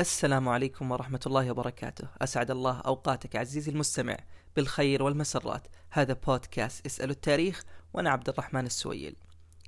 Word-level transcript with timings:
السلام 0.00 0.48
عليكم 0.48 0.90
ورحمة 0.90 1.20
الله 1.26 1.50
وبركاته. 1.50 2.08
أسعد 2.22 2.50
الله 2.50 2.80
أوقاتك 2.80 3.36
عزيزي 3.36 3.70
المستمع 3.70 4.16
بالخير 4.56 5.02
والمسرات. 5.02 5.66
هذا 5.90 6.12
بودكاست 6.12 6.86
اسألوا 6.86 7.12
التاريخ 7.12 7.64
وأنا 7.92 8.10
عبد 8.10 8.28
الرحمن 8.28 8.66
السويل. 8.66 9.16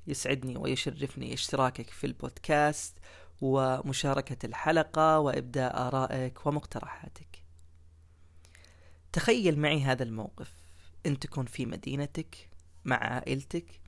يسعدني 0.07 0.57
ويشرفني 0.57 1.35
اشتراكك 1.35 1.91
في 1.91 2.07
البودكاست 2.07 2.99
ومشاركة 3.41 4.47
الحلقة 4.47 5.19
وإبداء 5.19 5.89
آرائك 5.89 6.47
ومقترحاتك. 6.47 7.45
تخيل 9.13 9.59
معي 9.59 9.83
هذا 9.83 10.03
الموقف. 10.03 10.55
أن 11.07 11.19
تكون 11.19 11.47
في 11.47 11.67
مدينتك 11.67 12.51
مع 12.85 12.97
عائلتك 12.97 13.81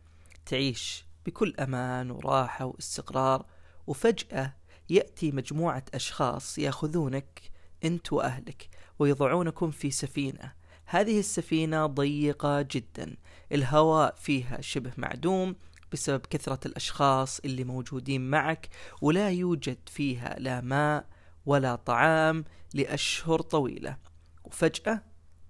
تعيش 0.47 1.05
بكل 1.27 1.55
أمان 1.61 2.11
وراحة 2.11 2.65
واستقرار 2.65 3.47
وفجأة 3.87 4.62
يأتي 4.91 5.33
مجموعة 5.33 5.85
أشخاص 5.95 6.59
يأخذونك 6.59 7.41
أنت 7.85 8.13
وأهلك 8.13 8.69
ويضعونكم 8.99 9.71
في 9.71 9.91
سفينة. 9.91 10.53
هذه 10.87 11.19
السفينة 11.19 11.87
ضيقة 11.87 12.63
جدا. 12.63 13.17
الهواء 13.53 14.15
فيها 14.15 14.61
شبه 14.61 14.93
معدوم 14.97 15.57
بسبب 15.93 16.27
كثرة 16.27 16.61
الأشخاص 16.67 17.41
اللي 17.41 17.65
موجودين 17.65 18.31
معك 18.31 18.69
ولا 19.01 19.31
يوجد 19.31 19.79
فيها 19.87 20.37
لا 20.39 20.61
ماء 20.61 21.07
ولا 21.47 21.75
طعام 21.75 22.45
لأشهر 22.75 23.41
طويلة. 23.41 23.97
وفجأة 24.45 25.03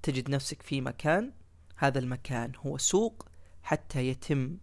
تجد 0.02 0.30
نفسك 0.30 0.62
في 0.62 0.80
مكان 0.80 1.32
هذا 1.76 1.98
المكان 1.98 2.52
هو 2.66 2.78
سوق 2.78 3.28
حتى 3.62 4.08
يتم 4.08 4.56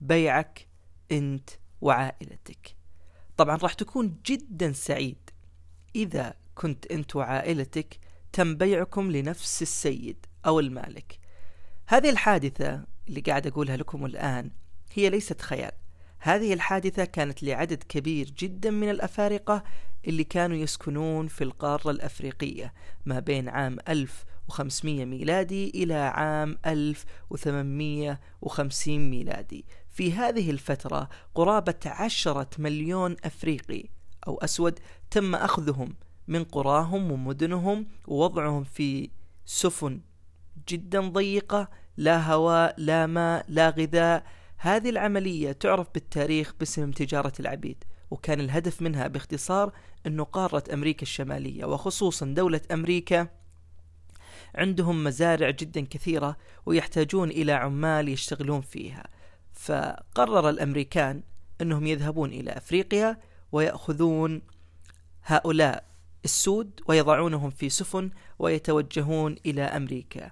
بيعك 0.00 0.68
أنت 1.12 1.50
وعائلتك. 1.80 2.75
طبعا 3.36 3.56
راح 3.56 3.72
تكون 3.72 4.16
جدا 4.26 4.72
سعيد. 4.72 5.30
إذا 5.96 6.34
كنت 6.54 6.86
أنت 6.86 7.16
وعائلتك 7.16 7.98
تم 8.32 8.54
بيعكم 8.54 9.12
لنفس 9.12 9.62
السيد 9.62 10.26
أو 10.46 10.60
المالك. 10.60 11.18
هذه 11.86 12.10
الحادثة 12.10 12.84
اللي 13.08 13.20
قاعد 13.20 13.46
أقولها 13.46 13.76
لكم 13.76 14.06
الآن 14.06 14.50
هي 14.92 15.10
ليست 15.10 15.40
خيال. 15.40 15.72
هذه 16.18 16.52
الحادثة 16.52 17.04
كانت 17.04 17.42
لعدد 17.42 17.82
كبير 17.82 18.30
جدا 18.38 18.70
من 18.70 18.90
الأفارقة 18.90 19.64
اللي 20.06 20.24
كانوا 20.24 20.56
يسكنون 20.56 21.28
في 21.28 21.44
القارة 21.44 21.90
الأفريقية 21.90 22.74
ما 23.06 23.20
بين 23.20 23.48
عام 23.48 23.78
1500 23.88 25.04
ميلادي 25.04 25.70
إلى 25.70 25.94
عام 25.94 26.58
1850 26.66 29.10
ميلادي. 29.10 29.64
في 29.96 30.12
هذه 30.12 30.50
الفترة 30.50 31.08
قرابة 31.34 31.80
عشرة 31.86 32.50
مليون 32.58 33.16
أفريقي 33.24 33.84
أو 34.28 34.38
أسود 34.38 34.78
تم 35.10 35.34
أخذهم 35.34 35.94
من 36.28 36.44
قراهم 36.44 37.12
ومدنهم 37.12 37.86
ووضعهم 38.06 38.64
في 38.64 39.10
سفن 39.44 40.00
جدا 40.68 41.00
ضيقة 41.00 41.68
لا 41.96 42.32
هواء 42.32 42.74
لا 42.78 43.06
ماء 43.06 43.44
لا 43.48 43.70
غذاء. 43.70 44.24
هذه 44.58 44.90
العملية 44.90 45.52
تعرف 45.52 45.86
بالتاريخ 45.94 46.54
باسم 46.60 46.90
تجارة 46.90 47.32
العبيد 47.40 47.84
وكان 48.10 48.40
الهدف 48.40 48.82
منها 48.82 49.06
باختصار 49.06 49.72
أنه 50.06 50.24
قارة 50.24 50.64
أمريكا 50.72 51.02
الشمالية 51.02 51.64
وخصوصا 51.64 52.26
دولة 52.26 52.60
أمريكا. 52.72 53.28
عندهم 54.54 55.04
مزارع 55.04 55.50
جدا 55.50 55.80
كثيرة 55.80 56.36
ويحتاجون 56.66 57.30
إلى 57.30 57.52
عمال 57.52 58.08
يشتغلون 58.08 58.60
فيها. 58.60 59.15
فقرر 59.56 60.48
الأمريكان 60.48 61.22
أنهم 61.60 61.86
يذهبون 61.86 62.32
إلى 62.32 62.50
أفريقيا 62.50 63.18
ويأخذون 63.52 64.42
هؤلاء 65.24 65.84
السود 66.24 66.80
ويضعونهم 66.88 67.50
في 67.50 67.68
سفن 67.68 68.10
ويتوجهون 68.38 69.36
إلى 69.46 69.62
أمريكا. 69.62 70.30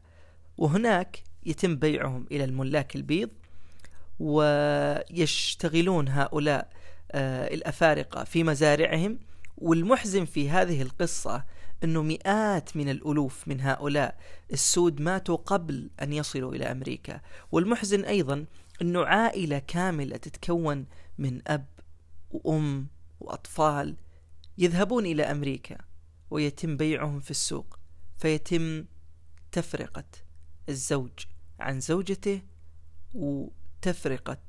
وهناك 0.58 1.22
يتم 1.46 1.76
بيعهم 1.76 2.26
إلى 2.32 2.44
الملاك 2.44 2.96
البيض 2.96 3.30
ويشتغلون 4.20 6.08
هؤلاء 6.08 6.68
آه، 7.12 7.54
الأفارقة 7.54 8.24
في 8.24 8.44
مزارعهم. 8.44 9.18
والمحزن 9.58 10.24
في 10.24 10.50
هذه 10.50 10.82
القصة 10.82 11.44
أنه 11.84 12.02
مئات 12.02 12.76
من 12.76 12.88
الألوف 12.88 13.48
من 13.48 13.60
هؤلاء 13.60 14.16
السود 14.52 15.00
ماتوا 15.00 15.36
قبل 15.36 15.90
أن 16.02 16.12
يصلوا 16.12 16.54
إلى 16.54 16.64
أمريكا. 16.64 17.20
والمحزن 17.52 18.04
أيضا 18.04 18.44
أنه 18.82 19.04
عائلة 19.04 19.58
كاملة 19.58 20.16
تتكون 20.16 20.86
من 21.18 21.40
أب 21.46 21.66
وأم 22.30 22.86
وأطفال 23.20 23.96
يذهبون 24.58 25.06
إلى 25.06 25.22
أمريكا 25.22 25.78
ويتم 26.30 26.76
بيعهم 26.76 27.20
في 27.20 27.30
السوق 27.30 27.78
فيتم 28.18 28.84
تفرقة 29.52 30.04
الزوج 30.68 31.10
عن 31.60 31.80
زوجته 31.80 32.42
وتفرقة 33.14 34.42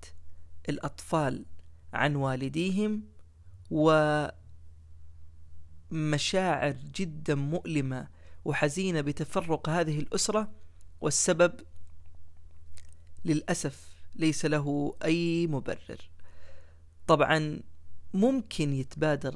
الأطفال 0.69 1.46
عن 1.94 2.16
والديهم 2.16 3.03
ومشاعر 3.72 4.31
جدا 6.96 7.36
مؤلمة 7.36 8.07
وحزينة 8.46 9.02
بتفرق 9.02 9.69
هذه 9.69 10.00
الأسرة 10.00 10.52
والسبب 11.02 11.53
للأسف 13.25 13.94
ليس 14.16 14.46
له 14.46 14.96
أي 15.03 15.48
مبرر. 15.48 16.09
طبعا 17.08 17.62
ممكن 18.14 18.74
يتبادر 18.74 19.36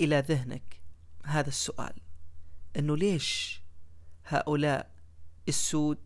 إلى 0.00 0.24
ذهنك 0.28 0.80
هذا 1.24 1.48
السؤال 1.48 1.92
أنه 2.76 2.96
ليش 2.96 3.62
هؤلاء 4.24 4.90
السود 5.48 5.98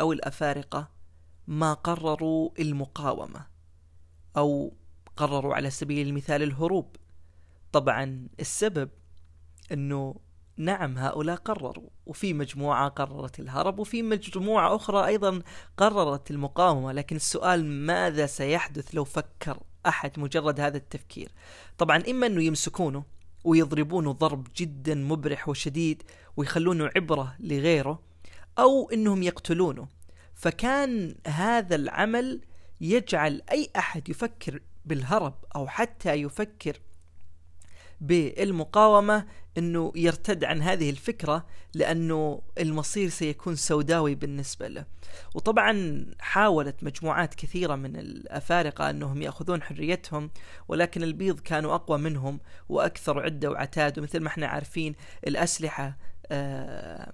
أو 0.00 0.12
الأفارقة 0.12 0.90
ما 1.46 1.74
قرروا 1.74 2.50
المقاومة 2.58 3.46
أو 4.36 4.72
قرروا 5.16 5.54
على 5.54 5.70
سبيل 5.70 6.08
المثال 6.08 6.42
الهروب؟ 6.42 6.96
طبعا 7.72 8.28
السبب 8.40 8.90
أنه 9.72 10.14
نعم 10.60 10.98
هؤلاء 10.98 11.36
قرروا 11.36 11.88
وفي 12.06 12.34
مجموعة 12.34 12.88
قررت 12.88 13.40
الهرب 13.40 13.78
وفي 13.78 14.02
مجموعة 14.02 14.76
أخرى 14.76 15.06
أيضا 15.06 15.42
قررت 15.76 16.30
المقاومة. 16.30 16.92
لكن 16.92 17.16
السؤال 17.16 17.64
ماذا 17.64 18.26
سيحدث 18.26 18.94
لو 18.94 19.04
فكر 19.04 19.62
أحد 19.86 20.18
مجرد 20.18 20.60
هذا 20.60 20.76
التفكير؟ 20.76 21.32
طبعا 21.78 22.02
إما 22.10 22.26
أنه 22.26 22.42
يمسكونه 22.42 23.04
ويضربونه 23.44 24.12
ضرب 24.12 24.48
جدا 24.56 24.94
مبرح 24.94 25.48
وشديد 25.48 26.02
ويخلونه 26.36 26.90
عبرة 26.96 27.36
لغيره 27.40 28.02
أو 28.58 28.90
أنهم 28.90 29.22
يقتلونه. 29.22 29.88
فكان 30.34 31.14
هذا 31.26 31.74
العمل 31.76 32.40
يجعل 32.80 33.42
أي 33.50 33.70
أحد 33.76 34.08
يفكر 34.08 34.62
بالهرب 34.84 35.34
أو 35.56 35.68
حتى 35.68 36.14
يفكر 36.14 36.76
بالمقاومة 38.00 39.26
إنه 39.58 39.92
يرتد 39.96 40.44
عن 40.44 40.62
هذه 40.62 40.90
الفكرة 40.90 41.46
لأنه 41.74 42.42
المصير 42.58 43.08
سيكون 43.08 43.56
سوداوي 43.56 44.14
بالنسبة 44.14 44.68
له. 44.68 44.84
وطبعا 45.34 46.06
حاولت 46.18 46.84
مجموعات 46.84 47.34
كثيرة 47.34 47.74
من 47.74 47.96
الأفارقة 47.96 48.90
أنهم 48.90 49.22
يأخذون 49.22 49.62
حريتهم 49.62 50.30
ولكن 50.68 51.02
البيض 51.02 51.40
كانوا 51.40 51.74
أقوى 51.74 51.98
منهم 51.98 52.40
وأكثر 52.68 53.20
عدة 53.20 53.50
وعتاد. 53.50 53.98
ومثل 53.98 54.20
ما 54.20 54.28
إحنا 54.28 54.46
عارفين 54.46 54.94
الأسلحة 55.26 55.96
آه 56.32 57.12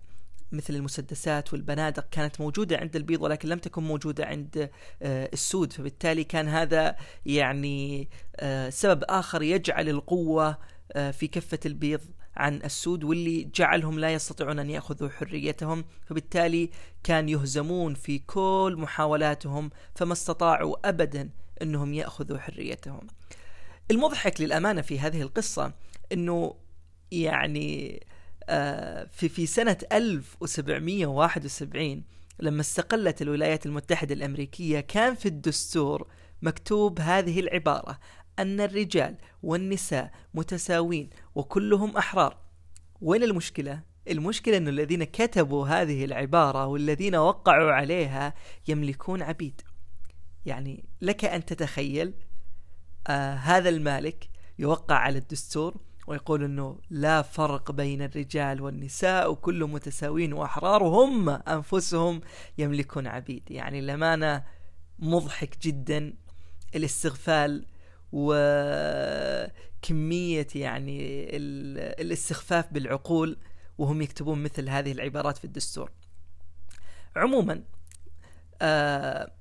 مثل 0.52 0.74
المسدسات 0.74 1.52
والبنادق 1.52 2.06
كانت 2.10 2.40
موجودة 2.40 2.76
عند 2.76 2.96
البيض 2.96 3.22
ولكن 3.22 3.48
لم 3.48 3.58
تكن 3.58 3.82
موجودة 3.82 4.26
عند 4.26 4.70
آه، 5.02 5.30
السود. 5.32 5.72
فبالتالي 5.72 6.24
كان 6.24 6.48
هذا 6.48 6.96
يعني 7.26 8.08
آه، 8.36 8.70
سبب 8.70 9.04
آخر 9.08 9.42
يجعل 9.42 9.88
القوة 9.88 10.58
في 10.96 11.26
كفة 11.26 11.58
البيض 11.66 12.00
عن 12.36 12.60
السود 12.64 13.04
واللي 13.04 13.50
جعلهم 13.54 13.98
لا 13.98 14.12
يستطيعون 14.12 14.58
أن 14.58 14.70
يأخذوا 14.70 15.08
حريتهم 15.08 15.84
فبالتالي 16.06 16.70
كان 17.04 17.28
يهزمون 17.28 17.94
في 17.94 18.18
كل 18.18 18.74
محاولاتهم 18.78 19.70
فما 19.94 20.12
استطاعوا 20.12 20.88
أبدا 20.88 21.30
أنهم 21.62 21.94
يأخذوا 21.94 22.38
حريتهم. 22.38 23.06
المضحك 23.90 24.40
للأمانة 24.40 24.80
في 24.80 25.00
هذه 25.00 25.22
القصة 25.22 25.72
أنه 26.12 26.54
يعني 27.10 28.00
آه، 28.48 29.08
في 29.12 29.28
في 29.28 29.46
سنة 29.46 29.78
1771 29.92 32.04
لما 32.40 32.60
استقلت 32.60 33.22
الولايات 33.22 33.66
المتحدة 33.66 34.14
الأمريكية 34.14 34.80
كان 34.80 35.14
في 35.14 35.26
الدستور 35.26 36.06
مكتوب 36.42 37.00
هذه 37.00 37.40
العبارة 37.40 37.98
أن 38.38 38.60
الرجال 38.60 39.16
والنساء 39.42 40.10
متساوين 40.34 41.10
وكلهم 41.34 41.96
أحرار. 41.96 42.36
وين 43.00 43.22
المشكلة؟ 43.22 43.80
المشكلة 44.10 44.56
أن 44.56 44.68
الذين 44.68 45.04
كتبوا 45.04 45.68
هذه 45.68 46.04
العبارة 46.04 46.66
والذين 46.66 47.16
وقعوا 47.16 47.72
عليها 47.72 48.34
يملكون 48.68 49.22
عبيد. 49.22 49.60
يعني 50.46 50.84
لك 51.00 51.24
أن 51.24 51.44
تتخيل 51.44 52.14
آه 53.06 53.34
هذا 53.34 53.68
المالك 53.68 54.28
يوقع 54.58 54.94
على 54.94 55.18
الدستور 55.18 55.76
ويقول 56.06 56.44
إنه 56.44 56.78
لا 56.90 57.22
فرق 57.22 57.70
بين 57.70 58.02
الرجال 58.02 58.60
والنساء 58.60 59.30
وكل 59.30 59.64
متساوين 59.64 60.32
وأحرار 60.32 60.82
وهم 60.82 61.28
أنفسهم 61.28 62.20
يملكون 62.58 63.06
عبيد. 63.06 63.50
يعني 63.50 63.80
لمانة 63.80 64.44
مضحك 64.98 65.58
جدا 65.62 66.14
الاستغفال 66.74 67.66
وكمية 68.12 69.96
يعني 70.54 71.26
الاستخفاف 72.00 72.72
بالعقول 72.72 73.38
وهم 73.78 74.02
يكتبون 74.02 74.42
مثل 74.42 74.68
هذه 74.68 74.92
العبارات 74.92 75.38
في 75.38 75.44
الدستور. 75.44 75.90
عموما 77.16 77.62
آه 78.62 79.32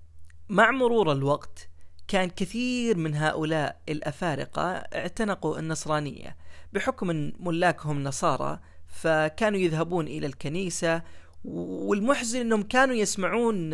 مع 0.50 0.72
مرور 0.72 1.12
الوقت 1.12 1.70
كان 2.08 2.30
كثير 2.30 2.98
من 2.98 3.16
هؤلاء 3.16 3.82
الأفارقة 3.90 4.72
اعتنقوا 4.72 5.60
النصرانية 5.60 6.38
بحكم 6.74 7.10
أن 7.10 7.34
ملاكهم 7.40 8.04
نصارى 8.04 8.60
فكانوا 8.88 9.60
يذهبون 9.60 10.08
إلى 10.08 10.28
الكنيسة 10.28 11.02
والمحزن 11.48 12.40
إنهم 12.40 12.62
كانوا 12.62 12.96
يسمعون 12.96 13.72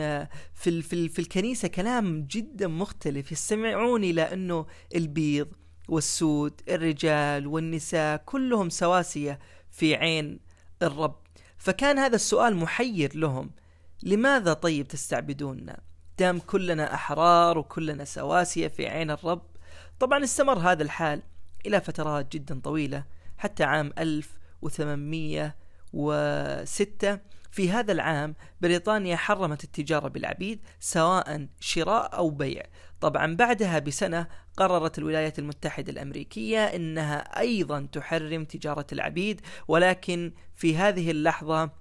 في 0.54 0.82
في 0.82 1.10
في 1.10 1.20
الكنيسة 1.20 1.68
كلام 1.68 2.26
جدا 2.30 2.68
مختلف 2.68 3.32
يستمعون 3.32 4.04
إلى 4.04 4.34
إنه 4.34 4.66
البيض 4.96 5.48
والسود 5.88 6.62
الرجال 6.70 7.48
والنساء 7.48 8.18
كلهم 8.26 8.70
سواسية 8.70 9.40
في 9.72 9.96
عين 9.96 10.40
الرب. 10.82 11.22
فكان 11.58 12.00
هذا 12.00 12.16
السؤال 12.16 12.56
محير 12.56 13.18
لهم 13.18 13.52
لماذا 14.04 14.54
طيب 14.54 14.88
تستعبدوننا؟ 14.88 15.80
دام 16.20 16.40
كلنا 16.40 16.94
أحرار 16.94 17.58
وكلنا 17.58 18.06
سواسية 18.06 18.68
في 18.68 18.88
عين 18.88 19.12
الرب. 19.12 19.46
طبعا 20.00 20.24
استمر 20.24 20.60
هذا 20.60 20.84
الحال 20.84 21.22
إلى 21.66 21.82
فترات 21.82 22.32
جدا 22.32 22.60
طويلة 22.60 23.04
حتى 23.38 23.64
عام 23.64 23.94
1806 25.94 27.20
في 27.52 27.72
هذا 27.72 27.92
العام 27.92 28.36
بريطانيا 28.62 29.16
حرمت 29.16 29.64
التجارة 29.64 30.08
بالعبيد 30.08 30.60
سواء 30.80 31.48
شراء 31.60 32.18
أو 32.18 32.30
بيع. 32.30 32.64
طبعا 33.02 33.36
بعدها 33.36 33.80
بسنة 33.80 34.28
قررت 34.58 34.98
الولايات 34.98 35.40
المتحدة 35.40 35.92
الأمريكية 35.92 36.60
أنها 36.60 37.40
أيضا 37.40 37.88
تحرم 37.92 38.46
تجارة 38.46 38.88
العبيد 38.92 39.42
ولكن 39.68 40.34
في 40.56 40.78
هذه 40.78 41.12
اللحظة 41.12 41.81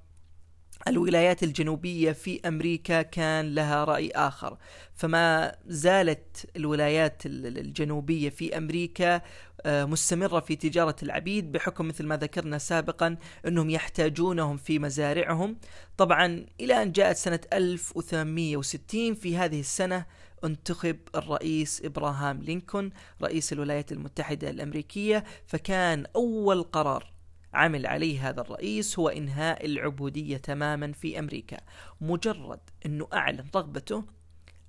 الولايات 0.88 1.42
الجنوبية 1.42 2.12
في 2.12 2.40
أمريكا 2.48 3.02
كان 3.02 3.54
لها 3.54 3.84
رأي 3.84 4.10
آخر. 4.10 4.58
فما 4.94 5.56
زالت 5.66 6.50
الولايات 6.56 7.22
الجنوبية 7.26 8.30
في 8.30 8.56
أمريكا 8.56 9.22
آه، 9.66 9.84
مستمرة 9.84 10.40
في 10.40 10.56
تجارة 10.56 10.96
العبيد 11.02 11.52
بحكم 11.52 11.88
مثل 11.88 12.06
ما 12.06 12.16
ذكرنا 12.16 12.58
سابقا 12.58 13.16
أنهم 13.46 13.70
يحتاجونهم 13.70 14.56
في 14.56 14.78
مزارعهم. 14.78 15.56
طبعا 15.96 16.46
إلى 16.60 16.82
أن 16.82 16.92
جاءت 16.92 17.16
سنة 17.16 17.40
1860 17.52 19.14
في 19.14 19.36
هذه 19.36 19.60
السنة 19.60 20.06
انتخب 20.44 20.96
الرئيس 21.14 21.82
إبراهام 21.84 22.42
لينكولن 22.42 22.90
رئيس 23.22 23.52
الولايات 23.52 23.92
المتحدة 23.92 24.50
الأمريكية 24.50 25.24
فكان 25.46 26.06
أول 26.16 26.62
قرار 26.62 27.19
عمل 27.54 27.86
عليه 27.86 28.28
هذا 28.28 28.40
الرئيس 28.40 28.98
هو 28.98 29.08
إنهاء 29.08 29.66
العبودية 29.66 30.36
تماما 30.36 30.92
في 30.92 31.18
أمريكا. 31.18 31.56
مجرد 32.00 32.60
أنه 32.86 33.08
أعلن 33.12 33.44
رغبته 33.56 34.04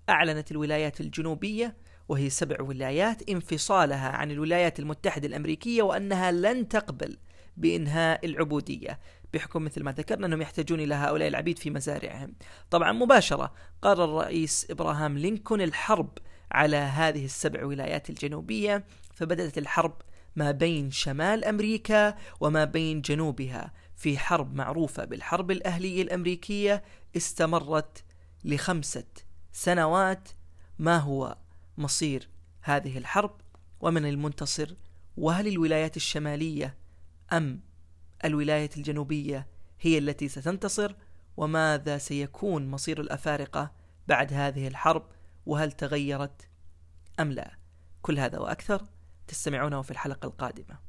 أعلنت 0.10 0.52
الولايات 0.52 1.02
الجنوبية 1.02 1.76
وهي 2.10 2.30
سبع 2.30 2.62
ولايات 2.62 3.30
انفصالها 3.30 4.10
عن 4.10 4.32
الولايات 4.32 4.80
المتحدة 4.80 5.28
الأمريكية 5.28 5.84
وأنها 5.84 6.32
لن 6.32 6.68
تقبل 6.68 7.18
بإنهاء 7.58 8.26
العبودية. 8.26 9.00
بحكم 9.34 9.64
مثل 9.64 9.84
ما 9.84 9.92
ذكرنا 9.92 10.28
أنهم 10.28 10.42
يحتاجون 10.42 10.80
إلى 10.80 10.96
هؤلاء 10.96 11.28
العبيد 11.28 11.60
في 11.60 11.70
مزارعهم. 11.70 12.34
طبعا 12.72 12.92
مباشرة 12.92 13.54
قرر 13.82 14.04
الرئيس 14.04 14.68
إبراهام 14.72 15.18
لينكولن 15.18 15.62
الحرب 15.62 16.18
على 16.52 16.78
هذه 16.78 17.26
السبع 17.26 17.66
ولايات 17.66 18.10
الجنوبية 18.10 18.86
فبدأت 19.14 19.58
الحرب 19.58 20.02
ما 20.36 20.52
بين 20.52 20.92
شمال 20.92 21.46
أمريكا 21.46 22.18
وما 22.40 22.66
بين 22.66 23.02
جنوبها. 23.02 23.74
في 23.96 24.18
حرب 24.18 24.56
معروفة 24.56 25.06
بالحرب 25.06 25.52
الأهلية 25.52 26.02
الأمريكية 26.02 26.84
استمرت 27.18 28.04
لخمسة 28.44 29.08
سنوات. 29.52 30.30
ما 30.80 30.98
هو 30.98 31.38
مصير 31.78 32.30
هذه 32.62 32.98
الحرب؟ 32.98 33.42
ومن 33.82 34.06
المنتصر 34.06 34.76
وهل 35.18 35.48
الولايات 35.48 35.98
الشمالية 35.98 36.78
أم 37.34 37.62
الولايه 38.26 38.70
الجنوبية 38.78 39.48
هي 39.80 39.98
التي 39.98 40.28
ستنتصر؟ 40.28 40.96
وماذا 41.38 41.98
سيكون 41.98 42.68
مصير 42.68 43.02
الأفارقة 43.02 43.72
بعد 44.08 44.34
هذه 44.34 44.68
الحرب؟ 44.68 45.06
وهل 45.46 45.72
تغيرت 45.72 46.50
أم 47.20 47.32
لا؟ 47.32 47.52
كل 48.02 48.20
هذا 48.20 48.40
وأكثر. 48.40 48.84
تستمعونه 49.32 49.82
في 49.82 49.92
الحلقة 49.92 50.26
القادمة. 50.26 50.80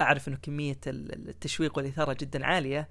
أعرف 0.00 0.28
أنه 0.28 0.36
كمية 0.36 0.80
التشويق 0.86 1.78
والإثارة 1.78 2.16
جدا 2.20 2.46
عالية 2.46 2.88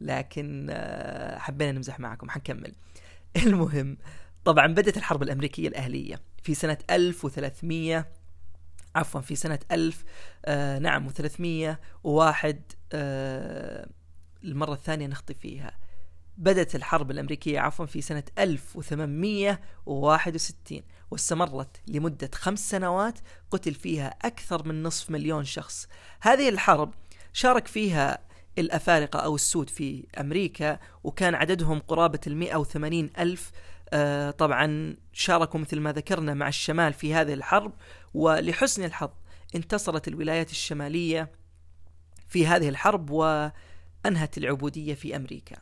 لكن 0.00 0.66
آه، 0.70 1.38
حبينا 1.38 1.72
نمزح 1.72 2.00
معكم 2.00 2.30
حنكمل. 2.30 2.74
المهم 3.46 3.96
طبعا 4.44 4.66
بدأت 4.66 4.96
الحرب 4.96 5.22
الأمريكية 5.22 5.68
الأهلية 5.68 6.20
في 6.42 6.54
سنة 6.54 6.78
1300 6.90 8.08
عفوا 8.94 9.20
في 9.20 9.36
سنة 9.36 9.58
1000 9.72 10.04
آه 10.44 10.78
نعم 10.78 11.10
و301 11.10 12.54
آه 12.92 13.88
المرة 14.44 14.72
الثانية 14.72 15.06
نخطي 15.06 15.34
فيها. 15.34 15.78
بدأت 16.38 16.74
الحرب 16.74 17.10
الأمريكية 17.10 17.60
عفوا 17.60 17.86
في 17.86 18.00
سنة 18.00 18.24
1861 18.38 20.82
واستمرت 21.12 21.80
لمدة 21.86 22.30
خمس 22.34 22.70
سنوات 22.70 23.18
قتل 23.50 23.74
فيها 23.74 24.16
أكثر 24.22 24.68
من 24.68 24.82
نصف 24.82 25.10
مليون 25.10 25.44
شخص. 25.44 25.86
هذه 26.20 26.48
الحرب 26.48 26.94
شارك 27.32 27.66
فيها 27.66 28.18
الأفارقة 28.58 29.18
أو 29.18 29.34
السود 29.34 29.70
في 29.70 30.06
أمريكا 30.20 30.78
وكان 31.04 31.34
عددهم 31.34 31.78
قرابة 31.78 32.20
المئة 32.26 32.56
وثمانين 32.56 33.10
ألف. 33.18 33.50
آه 33.92 34.30
طبعا 34.30 34.96
شاركوا 35.12 35.60
مثل 35.60 35.80
ما 35.80 35.92
ذكرنا 35.92 36.34
مع 36.34 36.48
الشمال 36.48 36.92
في 36.92 37.14
هذه 37.14 37.34
الحرب 37.34 37.72
ولحسن 38.14 38.84
الحظ 38.84 39.10
انتصرت 39.54 40.08
الولايات 40.08 40.50
الشمالية 40.50 41.32
في 42.28 42.46
هذه 42.46 42.68
الحرب 42.68 43.10
وأنهت 43.10 44.38
العبودية 44.38 44.94
في 44.94 45.16
أمريكا. 45.16 45.56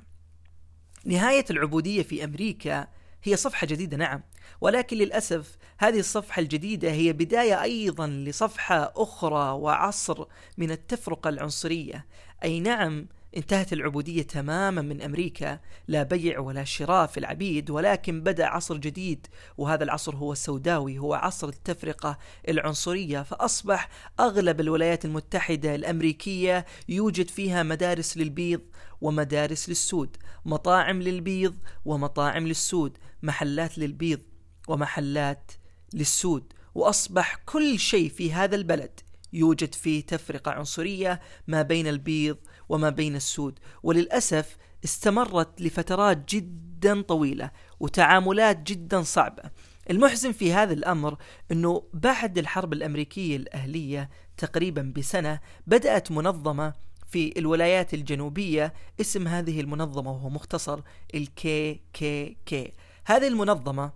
نهاية 1.05 1.45
العبودية 1.51 2.03
في 2.03 2.25
أمريكا 2.25 2.89
هي 3.23 3.37
صفحة 3.37 3.67
جديدة 3.67 3.97
نعم. 3.97 4.23
ولكن 4.61 4.97
للأسف 4.97 5.57
هذه 5.79 5.99
الصفحة 5.99 6.41
الجديدة 6.41 6.91
هي 6.91 7.13
بداية 7.13 7.63
أيضا 7.63 8.07
لصفحة 8.07 8.93
أخرى 8.97 9.51
وعصر 9.53 10.25
من 10.59 10.71
التفرقة 10.71 11.29
العنصرية. 11.29 12.07
أي 12.45 12.61
نعم 12.61 13.07
انتهت 13.37 13.73
العبودية 13.73 14.23
تماما 14.23 14.83
من 14.83 15.03
أمريكا 15.03 15.59
لا 15.89 16.03
بيع 16.03 16.39
ولا 16.39 16.65
شراء 16.65 17.07
في 17.07 17.21
العبيد 17.21 17.71
ولكن 17.71 18.21
بدأ 18.23 18.47
عصر 18.47 18.77
جديد 18.77 19.27
وهذا 19.59 19.85
العصر 19.85 20.17
هو 20.17 20.33
السوداوي 20.33 20.99
هو 20.99 21.15
عصر 21.15 21.49
التفرقة 21.49 22.19
العنصرية. 22.49 23.23
فأصبح 23.23 23.89
أغلب 24.21 24.61
الولايات 24.61 25.05
المتحدة 25.05 25.75
الأمريكية 25.75 26.67
يوجد 26.89 27.29
فيها 27.29 27.63
مدارس 27.63 28.17
للبيض 28.17 28.61
ومدارس 29.01 29.69
للسود 29.69 30.17
مطاعم 30.45 31.03
للبيض 31.03 31.57
ومطاعم 31.85 32.47
للسود. 32.47 32.99
محلات 33.23 33.79
للبيض 33.79 34.21
ومحلات 34.69 35.53
للسود 35.95 36.53
وأصبح 36.75 37.35
كل 37.47 37.79
شيء 37.79 38.09
في 38.09 38.33
هذا 38.33 38.57
البلد 38.57 39.01
يوجد 39.33 39.75
فيه 39.75 40.07
تفرقة 40.07 40.51
عنصرية 40.51 41.21
ما 41.47 41.63
بين 41.63 41.87
البيض 41.87 42.37
وما 42.69 42.91
بين 42.91 43.17
السود. 43.17 43.59
وللأسف 43.83 44.57
استمرت 44.85 45.61
لفترات 45.61 46.35
جدا 46.35 47.03
طويلة 47.03 47.51
وتعاملات 47.81 48.63
جدا 48.63 49.03
صعبة. 49.03 49.43
المحزن 49.91 50.33
في 50.33 50.53
هذا 50.53 50.73
الأمر 50.73 51.17
أنه 51.53 51.83
بعد 51.93 52.39
الحرب 52.39 52.73
الأمريكية 52.73 53.37
الأهلية 53.37 54.11
تقريبا 54.37 54.93
بسنة 54.97 55.41
بدأت 55.67 56.13
منظمة 56.13 56.75
في 57.11 57.39
الولايات 57.39 57.95
الجنوبية 57.95 58.75
اسم 59.01 59.29
هذه 59.29 59.61
المنظمة 59.61 60.11
وهو 60.11 60.29
مختصر 60.29 60.81
الكي 61.15 61.81
كي 61.93 62.37
كي 62.47 62.73
هذه 63.05 63.29
المنظمة 63.29 63.93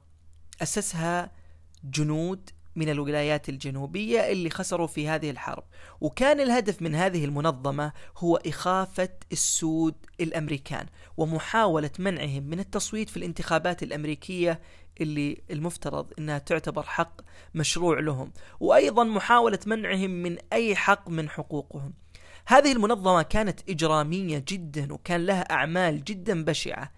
أسسها 0.63 1.31
جنود 1.85 2.51
من 2.77 2.89
الولايات 2.89 3.49
الجنوبية 3.49 4.21
اللي 4.21 4.51
خسروا 4.51 4.87
في 4.87 5.09
هذه 5.09 5.31
الحرب. 5.31 5.65
وكان 6.01 6.41
الهدف 6.41 6.83
من 6.83 6.95
هذه 6.95 7.25
المنظمة 7.25 7.93
هو 8.19 8.37
إخافة 8.37 9.09
السود 9.33 9.95
الأمريكان 10.21 10.87
ومحاولة 11.17 11.91
منعهم 11.99 12.43
من 12.43 12.61
التصويت 12.61 13.11
في 13.11 13.17
الانتخابات 13.17 13.83
الأمريكية 13.83 14.61
اللي 15.01 15.43
المفترض 15.51 16.13
إنها 16.19 16.39
تعتبر 16.39 16.83
حق 16.83 17.21
مشروع 17.55 18.01
لهم 18.01 18.33
وأيضا 18.61 19.05
محاولة 19.05 19.59
منعهم 19.67 20.11
من 20.11 20.39
أي 20.53 20.77
حق 20.77 21.09
من 21.09 21.29
حقوقهم. 21.29 21.93
هذه 22.47 22.73
المنظمة 22.73 23.23
كانت 23.23 23.61
إجرامية 23.69 24.45
جدا 24.49 24.93
وكان 24.93 25.27
لها 25.27 25.53
أعمال 25.53 26.05
جدا 26.05 26.45
بشعة. 26.45 26.93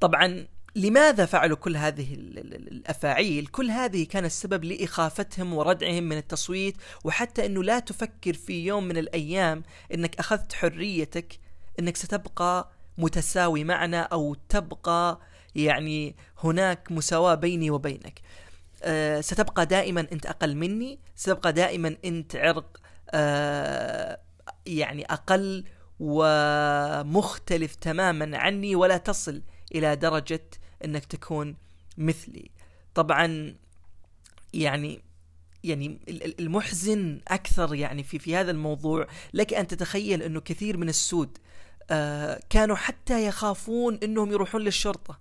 طبعا 0.00 0.46
لماذا 0.76 1.26
فعلوا 1.26 1.56
كل 1.56 1.76
هذه 1.76 2.14
الأفاعيل؟ 2.14 3.46
كل 3.46 3.70
هذه 3.70 4.04
كان 4.06 4.24
السبب 4.24 4.64
لإخافتهم 4.64 5.54
وردعهم 5.54 6.02
من 6.04 6.16
التصويت 6.16 6.76
وحتى 7.04 7.46
إنه 7.46 7.62
لا 7.62 7.78
تفكر 7.78 8.34
في 8.34 8.66
يوم 8.66 8.84
من 8.84 8.96
الأيام 8.96 9.62
إنك 9.94 10.18
أخذت 10.18 10.52
حريتك 10.52 11.38
إنك 11.78 11.96
ستبقى 11.96 12.70
متساوي 12.98 13.64
معنا 13.64 14.00
أو 14.02 14.36
تبقى 14.48 15.20
يعني 15.54 16.16
هناك 16.38 16.92
مساواة 16.92 17.34
بيني 17.34 17.70
وبينك. 17.70 18.20
أه 18.82 19.20
ستبقى 19.20 19.66
دائما 19.66 20.06
أنت 20.12 20.26
أقل 20.26 20.56
مني، 20.56 20.98
ستبقى 21.16 21.52
دائما 21.52 21.96
أنت 22.04 22.36
عرق 22.36 22.80
أه 23.10 24.20
يعني 24.66 25.04
أقل 25.04 25.64
ومختلف 26.00 27.74
تماما 27.74 28.38
عني 28.38 28.76
ولا 28.76 28.96
تصل 28.96 29.42
إلى 29.74 29.96
درجة 29.96 30.44
إنك 30.84 31.04
تكون 31.04 31.56
مثلي. 31.98 32.50
طبعا 32.94 33.54
يعني 34.54 35.00
يعني 35.64 35.98
المحزن 36.40 37.20
أكثر 37.28 37.74
يعني 37.74 38.02
في 38.02 38.18
في 38.18 38.36
هذا 38.36 38.50
الموضوع. 38.50 39.06
لك 39.34 39.54
أن 39.54 39.66
تتخيل 39.66 40.22
إنه 40.22 40.40
كثير 40.40 40.76
من 40.76 40.88
السود 40.88 41.38
آه 41.90 42.40
كانوا 42.50 42.76
حتى 42.76 43.26
يخافون 43.26 43.98
إنهم 44.02 44.32
يروحون 44.32 44.62
للشرطة. 44.62 45.20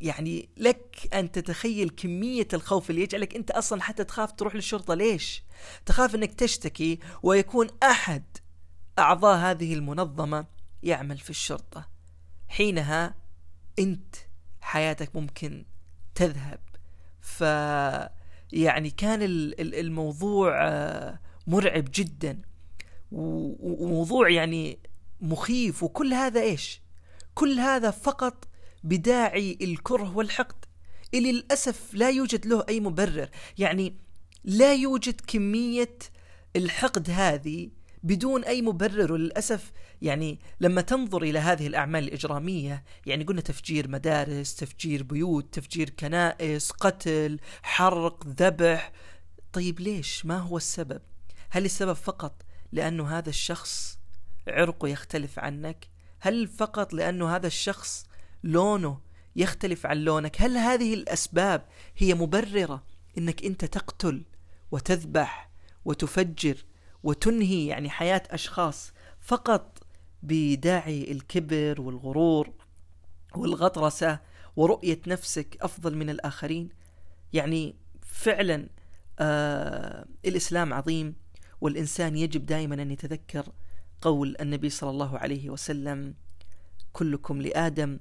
يعني 0.00 0.48
لك 0.56 1.08
أن 1.14 1.32
تتخيل 1.32 1.90
كمية 1.90 2.48
الخوف 2.52 2.90
اللي 2.90 3.02
يجعلك 3.02 3.36
أنت 3.36 3.50
أصلا 3.50 3.82
حتى 3.82 4.04
تخاف 4.04 4.32
تروح 4.32 4.54
للشرطة. 4.54 4.94
ليش؟ 4.94 5.42
تخاف 5.86 6.14
إنك 6.14 6.34
تشتكي 6.34 6.98
ويكون 7.22 7.68
أحد 7.82 8.22
أعضاء 8.98 9.38
هذه 9.38 9.74
المنظمة 9.74 10.46
يعمل 10.82 11.18
في 11.18 11.30
الشرطة. 11.30 11.88
حينها 12.48 13.14
أنت 13.78 14.16
حياتك 14.60 15.16
ممكن 15.16 15.64
تذهب. 16.14 16.60
ف 17.20 17.40
يعني 18.52 18.90
كان 18.90 19.18
الموضوع 19.58 20.68
آه، 20.68 21.20
مرعب 21.46 21.84
جدا. 21.94 22.42
وموضوع 23.12 24.30
يعني 24.30 24.78
مخيف. 25.20 25.82
وكل 25.82 26.14
هذا 26.14 26.40
إيش؟ 26.40 26.80
كل 27.34 27.58
هذا 27.58 27.90
فقط 27.90 28.48
بداعي 28.84 29.58
الكره 29.60 30.16
والحقد. 30.16 30.64
اللي 31.14 31.32
للاسف 31.32 31.94
لا 31.94 32.10
يوجد 32.10 32.46
له 32.46 32.64
أي 32.68 32.80
مبرر. 32.80 33.28
يعني 33.58 33.96
لا 34.44 34.74
يوجد 34.74 35.20
كمية 35.26 35.98
الحقد 36.56 37.10
هذه 37.10 37.70
بدون 38.02 38.44
أي 38.44 38.62
مبرر 38.62 39.12
وللأسف 39.12 39.72
يعني 40.02 40.38
لما 40.60 40.80
تنظر 40.80 41.22
إلى 41.22 41.38
هذه 41.38 41.66
الأعمال 41.66 42.04
الإجرامية 42.04 42.84
يعني 43.06 43.24
قلنا 43.24 43.40
تفجير 43.40 43.88
مدارس، 43.88 44.54
تفجير 44.54 45.02
بيوت، 45.02 45.54
تفجير 45.54 45.90
كنائس، 45.90 46.70
قتل، 46.70 47.40
حرق، 47.62 48.26
ذبح، 48.26 48.92
طيب 49.52 49.80
ليش؟ 49.80 50.26
ما 50.26 50.38
هو 50.38 50.56
السبب؟ 50.56 51.02
هل 51.50 51.64
السبب 51.64 51.92
فقط 51.92 52.42
لأنه 52.72 53.18
هذا 53.18 53.28
الشخص 53.28 53.98
عرقه 54.48 54.88
يختلف 54.88 55.38
عنك؟ 55.38 55.88
هل 56.20 56.46
فقط 56.48 56.92
لأنه 56.92 57.36
هذا 57.36 57.46
الشخص 57.46 58.06
لونه 58.44 59.00
يختلف 59.36 59.86
عن 59.86 59.96
لونك؟ 59.96 60.42
هل 60.42 60.56
هذه 60.56 60.94
الأسباب 60.94 61.66
هي 61.96 62.14
مبررة 62.14 62.84
إنك 63.18 63.44
أنت 63.44 63.64
تقتل 63.64 64.24
وتذبح 64.70 65.50
وتفجر 65.84 66.64
وتنهي 67.02 67.66
يعني 67.66 67.90
حياة 67.90 68.22
أشخاص 68.30 68.92
فقط 69.20 69.78
بداعي 70.22 71.12
الكبر 71.12 71.80
والغرور 71.80 72.50
والغطرسة 73.36 74.18
ورؤية 74.56 75.00
نفسك 75.06 75.56
أفضل 75.60 75.96
من 75.96 76.10
الآخرين. 76.10 76.68
يعني 77.32 77.76
فعلا 78.02 78.68
آه 79.18 80.06
الإسلام 80.24 80.72
عظيم 80.72 81.14
والإنسان 81.60 82.16
يجب 82.16 82.46
دائما 82.46 82.74
أن 82.82 82.90
يتذكر 82.90 83.46
قول 84.00 84.36
النبي 84.40 84.70
صلى 84.70 84.90
الله 84.90 85.18
عليه 85.18 85.50
وسلم 85.50 86.14
كلكم 86.92 87.42
لآدم 87.42 87.98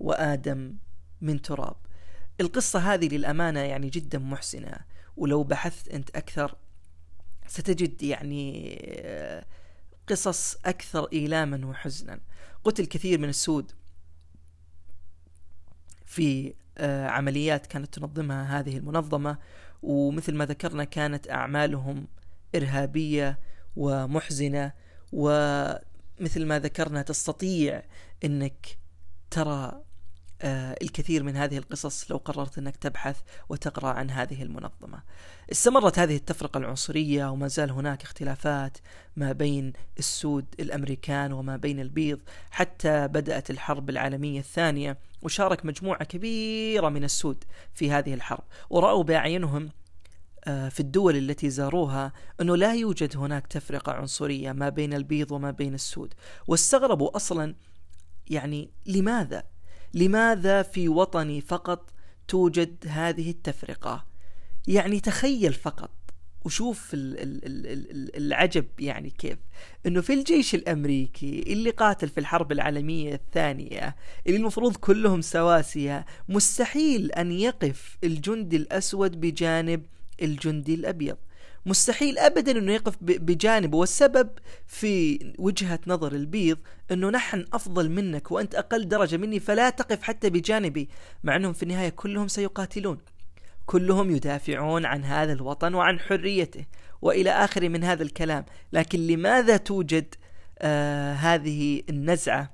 وآدم 0.00 0.74
من 1.20 1.42
تراب. 1.42 1.76
القصة 2.40 2.78
هذه 2.78 3.08
للأمانة 3.08 3.60
يعني 3.60 3.88
جدا 3.90 4.18
محسنة 4.18 4.76
ولو 5.16 5.44
بحثت 5.44 5.88
أنت 5.88 6.10
أكثر 6.10 6.54
ستجد 7.46 8.02
يعني 8.02 8.78
آه، 8.82 9.44
قصص 10.08 10.56
أكثر 10.64 11.08
إيلاما 11.12 11.66
وحزنا. 11.66 12.20
قتل 12.64 12.86
كثير 12.86 13.18
من 13.18 13.28
السود 13.28 13.72
في 16.06 16.54
آه، 16.78 17.06
عمليات 17.06 17.66
كانت 17.66 17.94
تنظمها 17.94 18.60
هذه 18.60 18.76
المنظمة 18.76 19.38
ومثل 19.82 20.34
ما 20.34 20.46
ذكرنا 20.46 20.84
كانت 20.84 21.30
أعمالهم 21.30 22.06
إرهابية 22.54 23.38
ومحزنة. 23.76 24.72
ومثل 25.12 26.46
ما 26.46 26.58
ذكرنا 26.58 27.02
تستطيع 27.02 27.82
أنك 28.24 28.78
ترى 29.30 29.85
الكثير 30.42 31.22
من 31.22 31.36
هذه 31.36 31.58
القصص 31.58 32.10
لو 32.10 32.16
قررت 32.16 32.58
أنك 32.58 32.76
تبحث 32.76 33.16
وتقرأ 33.48 33.88
عن 33.88 34.10
هذه 34.10 34.42
المنظمة. 34.42 35.02
استمرت 35.52 35.98
هذه 35.98 36.16
التفرقة 36.16 36.58
العنصرية 36.58 37.30
وما 37.30 37.48
زال 37.48 37.70
هناك 37.70 38.02
اختلافات 38.02 38.78
ما 39.16 39.32
بين 39.32 39.72
السود 39.98 40.44
الأمريكان 40.60 41.32
وما 41.32 41.56
بين 41.56 41.80
البيض 41.80 42.20
حتى 42.50 43.08
بدأت 43.08 43.50
الحرب 43.50 43.90
العالمية 43.90 44.40
الثانية 44.40 44.98
وشارك 45.22 45.66
مجموعة 45.66 46.04
كبيرة 46.04 46.88
من 46.88 47.04
السود 47.04 47.44
في 47.74 47.90
هذه 47.90 48.14
الحرب 48.14 48.44
ورأوا 48.70 49.02
باعينهم 49.02 49.70
آه، 50.44 50.68
في 50.68 50.80
الدول 50.80 51.16
التي 51.16 51.50
زاروها 51.50 52.12
أنه 52.40 52.56
لا 52.56 52.74
يوجد 52.74 53.16
هناك 53.16 53.46
تفرقة 53.46 53.92
عنصرية 53.92 54.52
ما 54.52 54.68
بين 54.68 54.94
البيض 54.94 55.32
وما 55.32 55.50
بين 55.50 55.74
السود 55.74 56.14
واستغربوا 56.46 57.16
أصلا 57.16 57.54
يعني 58.26 58.70
لماذا 58.86 59.42
لماذا 59.96 60.62
في 60.62 60.88
وطني 60.88 61.40
فقط 61.40 61.90
توجد 62.28 62.76
هذه 62.86 63.30
التفرقة؟ 63.30 64.06
يعني 64.68 65.00
تخيل 65.00 65.52
فقط 65.52 65.90
وشوف 66.44 66.90
العجب 66.94 68.64
يعني 68.78 69.10
كيف. 69.10 69.38
إنه 69.86 70.00
في 70.00 70.12
الجيش 70.12 70.54
الأمريكي 70.54 71.52
اللي 71.52 71.70
قاتل 71.70 72.08
في 72.08 72.20
الحرب 72.20 72.52
العالمية 72.52 73.14
الثانية 73.14 73.96
اللي 74.26 74.38
المفروض 74.38 74.76
كلهم 74.76 75.20
سواسية 75.20 76.06
مستحيل 76.28 77.12
أن 77.12 77.32
يقف 77.32 77.98
الجندي 78.04 78.56
الأسود 78.56 79.20
بجانب 79.20 79.82
الجندي 80.22 80.74
الأبيض. 80.74 81.16
مستحيل 81.66 82.18
ابدا 82.18 82.58
إنه 82.58 82.72
يقف 82.72 82.96
بجانبه 83.00 83.78
والسبب 83.78 84.30
في 84.66 85.18
وجهة 85.38 85.80
نظر 85.86 86.12
البيض 86.12 86.58
إنه 86.90 87.10
نحن 87.10 87.44
أفضل 87.52 87.90
منك 87.90 88.30
وأنت 88.30 88.54
أقل 88.54 88.88
درجة 88.88 89.16
مني 89.16 89.40
فلا 89.40 89.70
تقف 89.70 90.02
حتى 90.02 90.30
بجانبي 90.30 90.88
مع 91.24 91.36
إنهم 91.36 91.52
في 91.52 91.62
النهاية 91.62 91.88
كلهم 91.88 92.28
سيقاتلون. 92.28 92.98
كلهم 93.66 94.10
يدافعون 94.10 94.86
عن 94.86 95.04
هذا 95.04 95.32
الوطن 95.32 95.74
وعن 95.74 96.00
حريته 96.00 96.64
وإلى 97.02 97.30
اخره 97.30 97.68
من 97.68 97.84
هذا 97.84 98.02
الكلام. 98.02 98.44
لكن 98.72 99.06
لماذا 99.06 99.56
توجد 99.56 100.14
آه 100.58 101.12
هذه 101.12 101.82
النزعة 101.88 102.52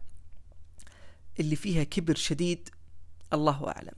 اللي 1.41 1.57
فيها 1.57 1.85
كبر 1.85 2.15
شديد؟ 2.15 2.69
الله 3.33 3.69
أعلم. 3.69 3.95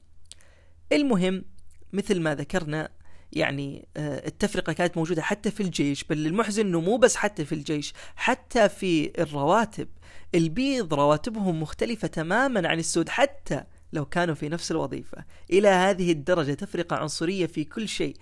المهم 0.92 1.44
مثل 1.92 2.20
ما 2.20 2.34
ذكرنا 2.34 2.88
يعني 3.34 3.88
آه، 3.96 4.26
التفرقة 4.26 4.72
كانت 4.72 4.96
موجودة 4.96 5.22
حتى 5.22 5.50
في 5.50 5.62
الجيش 5.62 6.04
بل 6.04 6.26
المحزن 6.26 6.66
أنه 6.66 6.80
مو 6.80 6.96
بس 6.96 7.16
حتى 7.16 7.44
في 7.44 7.54
الجيش 7.54 7.92
حتى 8.16 8.68
في 8.68 9.12
الرواتب. 9.18 9.88
البيض 10.34 10.94
رواتبهم 10.94 11.62
مختلفة 11.62 12.08
تماما 12.08 12.68
عن 12.68 12.78
السود 12.78 13.08
حتى 13.08 13.64
لو 13.92 14.04
كانوا 14.04 14.34
في 14.34 14.48
نفس 14.48 14.70
الوظيفة. 14.70 15.24
إلى 15.50 15.68
هذه 15.68 16.12
الدرجة 16.12 16.54
تفرقة 16.54 16.96
عنصرية 16.96 17.46
في 17.46 17.64
كل 17.64 17.88
شيء. 17.88 18.16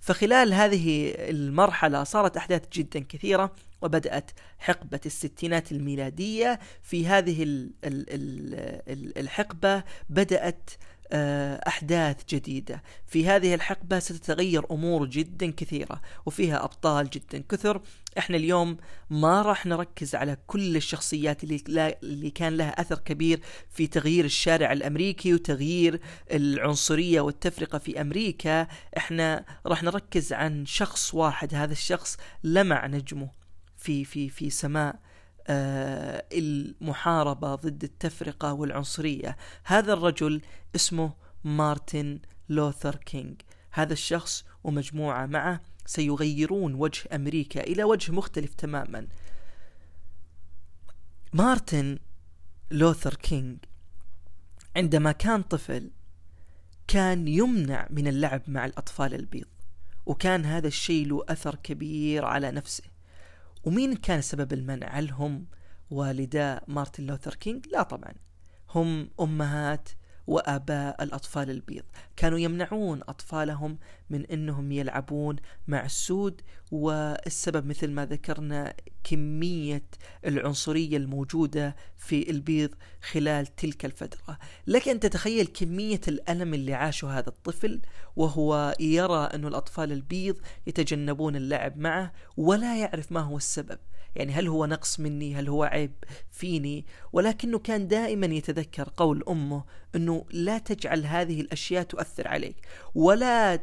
فخلال 0.00 0.54
هذه 0.54 1.14
المرحلة 1.18 2.04
صارت 2.04 2.36
أحداث 2.36 2.62
جدا 2.72 3.00
كثيرة 3.08 3.52
وبدأت 3.82 4.30
حقبة 4.58 5.00
الستينات 5.06 5.72
الميلادية. 5.72 6.60
في 6.82 7.06
هذه 7.06 7.68
الحقبة 9.16 9.84
بدأت 10.08 10.70
أحداث 11.12 12.16
جديدة. 12.28 12.82
في 13.06 13.26
هذه 13.26 13.54
الحقبة 13.54 13.98
ستتغير 13.98 14.64
أمور 14.70 15.06
جدا 15.06 15.50
كثيرة 15.50 16.00
وفيها 16.26 16.64
أبطال 16.64 17.10
جدا 17.10 17.42
كثر. 17.48 17.80
إحنا 18.18 18.36
اليوم 18.36 18.76
ما 19.10 19.42
راح 19.42 19.66
نركز 19.66 20.14
على 20.14 20.36
كل 20.46 20.76
الشخصيات 20.76 21.44
اللي, 21.44 21.62
اللي 22.02 22.30
كان 22.30 22.56
لها 22.56 22.80
أثر 22.80 22.98
كبير 22.98 23.40
في 23.70 23.86
تغيير 23.86 24.24
الشارع 24.24 24.72
الأمريكي 24.72 25.34
وتغيير 25.34 26.00
العنصرية 26.32 27.20
والتفرقة 27.20 27.78
في 27.78 28.00
أمريكا. 28.00 28.66
إحنا 28.96 29.44
راح 29.66 29.82
نركز 29.82 30.32
عن 30.32 30.66
شخص 30.66 31.14
واحد. 31.14 31.54
هذا 31.54 31.72
الشخص 31.72 32.16
لمع 32.44 32.86
نجمه 32.86 33.30
في 33.76 34.04
في 34.04 34.28
في 34.28 34.50
سماء 34.50 34.94
آه، 34.94 35.03
المحاربة 35.48 37.54
ضد 37.54 37.84
التفرقة 37.84 38.52
والعنصرية. 38.52 39.36
هذا 39.64 39.92
الرجل 39.92 40.42
اسمه 40.74 41.12
مارتن 41.44 42.20
لوثر 42.48 42.96
كينج 42.96 43.40
هذا 43.70 43.92
الشخص 43.92 44.44
ومجموعة 44.64 45.26
معه 45.26 45.60
سيغيرون 45.86 46.74
وجه 46.74 47.14
أمريكا 47.14 47.60
إلى 47.60 47.84
وجه 47.84 48.12
مختلف 48.12 48.54
تماما. 48.54 49.06
مارتن 51.32 51.98
لوثر 52.70 53.14
كينج 53.14 53.58
عندما 54.76 55.12
كان 55.12 55.42
طفل 55.42 55.90
كان 56.88 57.28
يمنع 57.28 57.86
من 57.90 58.06
اللعب 58.06 58.42
مع 58.46 58.64
الأطفال 58.64 59.14
البيض 59.14 59.46
وكان 60.06 60.44
هذا 60.44 60.68
الشيء 60.68 61.06
له 61.06 61.24
أثر 61.28 61.54
كبير 61.54 62.24
على 62.24 62.50
نفسه. 62.50 62.93
ومين 63.66 63.96
كان 63.96 64.20
سبب 64.20 64.52
المنع؟ 64.52 64.88
هل 64.88 65.10
هم 65.10 65.46
والداء 65.90 66.64
مارتن 66.68 67.06
لوثر 67.06 67.34
كينج؟ 67.34 67.66
لا 67.68 67.82
طبعا. 67.82 68.12
هم 68.70 69.10
أمهات 69.20 69.88
وآباء 70.26 71.02
الأطفال 71.02 71.50
البيض. 71.50 71.84
كانوا 72.16 72.38
يمنعون 72.38 73.00
أطفالهم 73.08 73.78
من 74.10 74.26
أنهم 74.26 74.72
يلعبون 74.72 75.36
مع 75.68 75.84
السود 75.84 76.40
والسبب 76.70 77.66
مثل 77.66 77.90
ما 77.90 78.06
ذكرنا 78.06 78.74
كمية 79.04 79.82
العنصرية 80.26 80.96
الموجودة 80.96 81.76
في 81.96 82.30
البيض 82.30 82.70
خلال 83.02 83.46
تلك 83.46 83.84
الفترة. 83.84 84.38
لك 84.66 84.88
أن 84.88 85.00
تتخيل 85.00 85.46
كمية 85.46 86.00
الألم 86.08 86.54
اللي 86.54 86.74
عاشه 86.74 87.18
هذا 87.18 87.28
الطفل 87.28 87.80
وهو 88.16 88.74
يرى 88.80 89.24
أن 89.24 89.46
الأطفال 89.46 89.92
البيض 89.92 90.36
يتجنبون 90.66 91.36
اللعب 91.36 91.78
معه 91.78 92.12
ولا 92.36 92.80
يعرف 92.80 93.12
ما 93.12 93.20
هو 93.20 93.36
السبب. 93.36 93.78
يعني 94.16 94.32
هل 94.32 94.48
هو 94.48 94.66
نقص 94.66 95.00
مني؟ 95.00 95.34
هل 95.34 95.48
هو 95.48 95.64
عيب 95.64 95.92
فيني؟ 96.30 96.86
ولكنه 97.12 97.58
كان 97.58 97.88
دائما 97.88 98.26
يتذكر 98.26 98.88
قول 98.96 99.24
أمه 99.28 99.64
أنه 99.94 100.24
لا 100.30 100.58
تجعل 100.58 101.06
هذه 101.06 101.40
الأشياء 101.40 101.82
تؤثر 101.82 102.28
عليك 102.28 102.56
ولا 102.94 103.60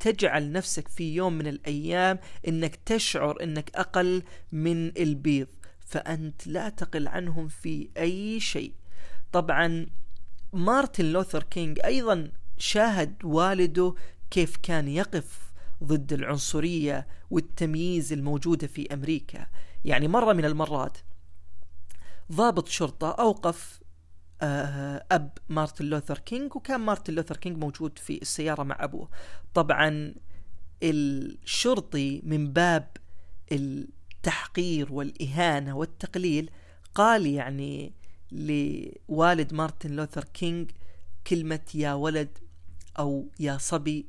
تجعل 0.00 0.52
نفسك 0.52 0.88
في 0.88 1.14
يوم 1.14 1.32
من 1.32 1.46
الأيام 1.46 2.18
أنك 2.48 2.76
تشعر 2.76 3.42
أنك 3.42 3.70
أقل 3.74 4.22
من 4.52 4.86
البيض 4.96 5.48
فأنت 5.86 6.46
لا 6.46 6.68
تقل 6.68 7.08
عنهم 7.08 7.48
في 7.48 7.88
أي 7.96 8.40
شيء. 8.40 8.72
طبعا 9.32 9.86
مارتن 10.52 11.04
لوثر 11.04 11.42
كينج 11.42 11.80
أيضا 11.84 12.30
شاهد 12.58 13.24
والده 13.24 13.94
كيف 14.30 14.56
كان 14.56 14.88
يقف 14.88 15.45
ضد 15.84 16.12
العنصرية 16.12 17.06
والتمييز 17.30 18.12
الموجودة 18.12 18.66
في 18.66 18.94
أمريكا. 18.94 19.46
يعني 19.84 20.08
مرة 20.08 20.32
من 20.32 20.44
المرات 20.44 20.98
ضابط 22.32 22.68
شرطة 22.68 23.10
أوقف 23.10 23.80
آه، 24.42 25.06
أب 25.12 25.38
مارتن 25.48 25.84
لوثر 25.84 26.18
كينج 26.18 26.56
وكان 26.56 26.80
مارتن 26.80 27.14
لوثر 27.14 27.36
كينج 27.36 27.58
موجود 27.58 27.98
في 27.98 28.22
السيارة 28.22 28.62
مع 28.62 28.76
أبوه. 28.80 29.08
طبعا 29.54 30.14
الشرطي 30.82 32.22
من 32.24 32.52
باب 32.52 32.96
التحقير 33.52 34.92
والإهانة 34.92 35.76
والتقليل 35.76 36.50
قال 36.94 37.26
يعني 37.26 37.92
لوالد 38.32 39.54
مارتن 39.54 39.90
لوثر 39.90 40.24
كينج 40.24 40.70
كلمة 41.26 41.60
يا 41.74 41.92
ولد 41.92 42.38
أو 42.98 43.28
يا 43.40 43.58
صبي 43.58 44.06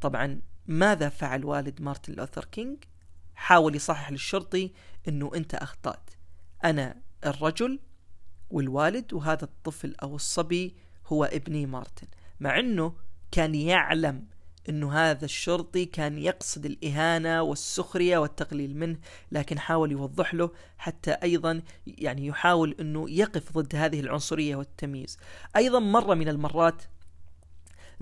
طبعا 0.00 0.40
ماذا 0.66 1.08
فعل 1.08 1.44
والد 1.44 1.82
مارتن 1.82 2.12
لوثر 2.12 2.44
كينج 2.44 2.84
حاول 3.34 3.76
يصحح 3.76 4.10
للشرطي 4.10 4.72
إنه 5.08 5.30
أنت 5.34 5.54
أخطأت. 5.54 6.10
أنا 6.64 6.96
الرجل 7.26 7.80
والوالد 8.50 9.12
وهذا 9.12 9.44
الطفل 9.44 9.94
أو 10.02 10.16
الصبي 10.16 10.76
هو 11.06 11.24
ابني 11.24 11.66
مارتن. 11.66 12.06
مع 12.40 12.58
إنه 12.58 12.96
كان 13.30 13.54
يعلم 13.54 14.26
إنه 14.68 14.92
هذا 14.92 15.24
الشرطي 15.24 15.84
كان 15.84 16.18
يقصد 16.18 16.66
الإهانة 16.66 17.42
والسخرية 17.42 18.18
والتقليل 18.18 18.76
منه 18.76 18.98
لكن 19.32 19.58
حاول 19.58 19.92
يوضح 19.92 20.34
له 20.34 20.50
حتى 20.78 21.10
أيضا 21.10 21.62
يعني 21.86 22.26
يحاول 22.26 22.76
إنه 22.80 23.10
يقف 23.10 23.52
ضد 23.52 23.76
هذه 23.76 24.00
العنصرية 24.00 24.56
والتمييز. 24.56 25.18
أيضا 25.56 25.78
مرة 25.78 26.14
من 26.14 26.28
المرات 26.28 26.82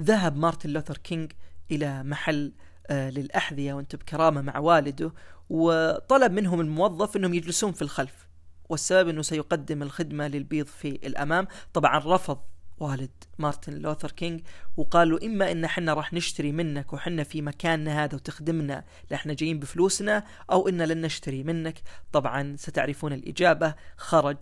ذهب 0.00 0.36
مارتن 0.36 0.70
لوثر 0.70 0.96
كينج 0.96 1.32
إلى 1.72 2.02
محل 2.02 2.52
آه، 2.90 3.10
للأحذية 3.10 3.72
وانت 3.72 3.96
بكرامة 3.96 4.40
مع 4.40 4.58
والده 4.58 5.12
وطلب 5.50 6.32
منهم 6.32 6.60
الموظف 6.60 7.16
إنهم 7.16 7.34
يجلسون 7.34 7.72
في 7.72 7.82
الخلف. 7.82 8.28
والسبب 8.68 9.08
إنه 9.08 9.22
سيقدم 9.22 9.82
الخدمة 9.82 10.28
للبيض 10.28 10.66
في 10.66 10.88
الأمام. 10.88 11.46
طبعا 11.74 11.98
رفض 11.98 12.38
والد 12.78 13.10
مارتن 13.38 13.72
لوثر 13.72 14.10
كينج 14.10 14.40
وقال 14.76 15.10
له 15.10 15.18
إما 15.26 15.52
إن 15.52 15.64
إحنا 15.64 15.94
راح 15.94 16.12
نشتري 16.12 16.52
منك 16.52 16.92
وحنا 16.92 17.24
في 17.24 17.42
مكاننا 17.42 18.04
هذا 18.04 18.14
وتخدمنا 18.14 18.84
إحنا 19.14 19.34
جايين 19.34 19.58
بفلوسنا 19.58 20.24
أو 20.50 20.68
إن 20.68 20.82
لن 20.82 21.00
نشتري 21.02 21.42
منك. 21.42 21.80
طبعا 22.12 22.56
ستعرفون 22.58 23.12
الإجابة. 23.12 23.74
خرج 23.96 24.36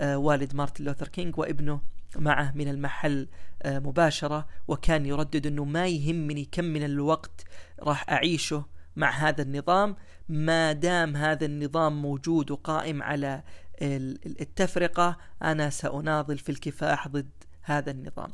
آه 0.00 0.18
والد 0.18 0.54
مارتن 0.54 0.84
لوثر 0.84 1.08
كينج 1.08 1.38
وابنه 1.38 1.80
معه 2.18 2.52
من 2.54 2.68
المحل 2.68 3.28
آه 3.62 3.78
مباشرة 3.78 4.46
وكان 4.68 5.06
يردد 5.06 5.46
أنه 5.46 5.64
ما 5.64 5.86
يهمني 5.86 6.48
كم 6.52 6.64
من 6.64 6.84
الوقت 6.84 7.44
راح 7.82 8.10
أعيشه 8.10 8.64
مع 8.96 9.10
هذا 9.10 9.42
النظام 9.42 9.96
ما 10.28 10.72
دام 10.72 11.16
هذا 11.16 11.46
النظام 11.46 12.02
موجود 12.02 12.50
وقائم 12.50 13.02
على 13.02 13.42
التفرقة 13.82 15.16
أنا 15.42 15.70
سأناضل 15.70 16.38
في 16.38 16.48
الكفاح 16.48 17.08
ضد 17.08 17.30
هذا 17.62 17.90
النظام. 17.90 18.30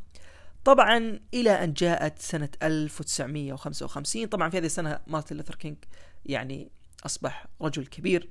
طبعا 0.65 1.21
إلى 1.35 1.51
أن 1.65 1.73
جاءت 1.73 2.19
سنة 2.19 2.49
1955 2.63 4.27
طبعا 4.27 4.51
في 4.51 4.59
هذه 4.59 4.67
السنة 4.67 5.01
مارتن 5.07 5.37
لوثر 5.37 5.55
كينج 5.55 5.77
يعني 6.27 6.71
أصبح 7.07 7.47
رجل 7.63 7.87
كبير 7.87 8.29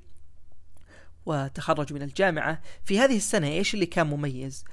وتخرج 1.25 1.93
من 1.93 2.01
الجامعة. 2.01 2.61
في 2.85 2.99
هذه 2.99 3.17
السنة 3.17 3.47
إيش 3.47 3.73
اللي 3.73 3.85
كان 3.85 4.07
مميز؟ 4.07 4.65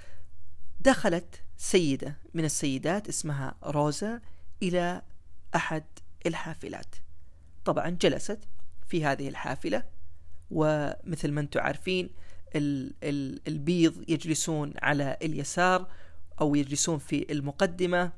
دخلت 0.80 1.42
سيدة 1.56 2.16
من 2.34 2.44
السيدات 2.44 3.08
اسمها 3.08 3.54
روزا 3.64 4.20
إلى 4.62 5.02
أحد 5.56 5.84
الحافلات. 6.26 6.94
طبعا 7.64 7.90
جلست 7.90 8.38
في 8.88 9.04
هذه 9.04 9.28
الحافلة 9.28 9.82
ومثل 10.50 11.32
ما 11.32 11.40
أنتم 11.40 11.60
عارفين 11.60 12.10
ال 12.56 12.94
ال 13.02 13.40
البيض 13.48 14.04
يجلسون 14.08 14.74
على 14.82 15.16
اليسار 15.22 15.88
أو 16.40 16.54
يجلسون 16.54 16.98
في 16.98 17.32
المقدمة 17.32 18.12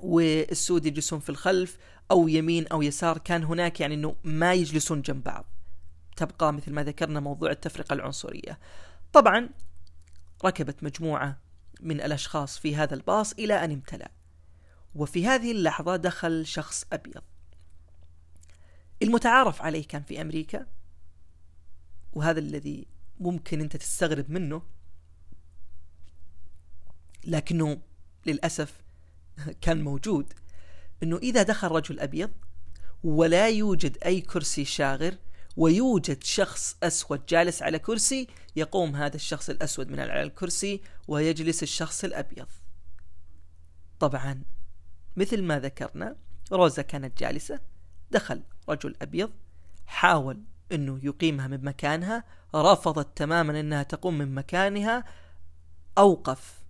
والسود 0.00 0.86
يجلسون 0.86 1.20
في 1.20 1.28
الخلف 1.30 1.78
أو 2.10 2.28
يمين 2.28 2.66
أو 2.66 2.82
يسار. 2.82 3.18
كان 3.18 3.44
هناك 3.44 3.80
يعني 3.80 3.94
أنه 3.94 4.16
ما 4.24 4.54
يجلسون 4.54 5.02
جنب 5.02 5.24
بعض. 5.24 5.44
تبقى 6.16 6.52
مثل 6.52 6.72
ما 6.72 6.84
ذكرنا 6.84 7.20
موضوع 7.20 7.50
التفرقة 7.50 7.92
العنصرية. 7.92 8.58
طبعا 9.12 9.48
ركبت 10.44 10.84
مجموعة 10.84 11.45
من 11.80 12.00
الأشخاص 12.00 12.58
في 12.58 12.76
هذا 12.76 12.94
الباص 12.94 13.32
إلى 13.32 13.64
أن 13.64 13.72
امتلأ. 13.72 14.10
وفي 14.94 15.26
هذه 15.26 15.52
اللحظة 15.52 15.96
دخل 15.96 16.46
شخص 16.46 16.84
أبيض. 16.92 17.22
المتعارف 19.02 19.62
عليه 19.62 19.86
كان 19.86 20.02
في 20.02 20.20
أمريكا. 20.20 20.66
وهذا 22.12 22.38
الذي 22.38 22.86
ممكن 23.20 23.60
أنت 23.60 23.76
تستغرب 23.76 24.30
منه. 24.30 24.62
لكنه 27.24 27.80
للأسف 28.26 28.80
كان 29.60 29.84
موجود. 29.84 30.32
أنه 31.02 31.16
إذا 31.16 31.42
دخل 31.42 31.68
رجل 31.68 32.00
أبيض 32.00 32.30
ولا 33.04 33.48
يوجد 33.48 33.98
أي 34.04 34.20
كرسي 34.20 34.64
شاغر 34.64 35.14
ويوجد 35.56 36.24
شخص 36.24 36.76
أسود 36.82 37.26
جالس 37.26 37.62
على 37.62 37.78
كرسي 37.78 38.28
يقوم 38.56 38.96
هذا 38.96 39.16
الشخص 39.16 39.50
الأسود 39.50 39.88
من 39.90 40.00
على 40.00 40.22
الكرسي 40.22 40.82
ويجلس 41.08 41.62
الشخص 41.62 42.04
الأبيض. 42.04 42.46
طبعا 44.00 44.42
مثل 45.16 45.42
ما 45.42 45.60
ذكرنا 45.60 46.16
روزا 46.52 46.82
كانت 46.82 47.18
جالسة 47.18 47.60
دخل 48.10 48.42
رجل 48.68 48.96
أبيض 49.02 49.30
حاول 49.86 50.42
أنه 50.72 51.00
يقيمها 51.02 51.46
من 51.46 51.64
مكانها 51.64 52.24
رفضت 52.54 53.16
تماما 53.16 53.60
أنها 53.60 53.82
تقوم 53.82 54.18
من 54.18 54.34
مكانها 54.34 55.04
أوقف 55.98 56.60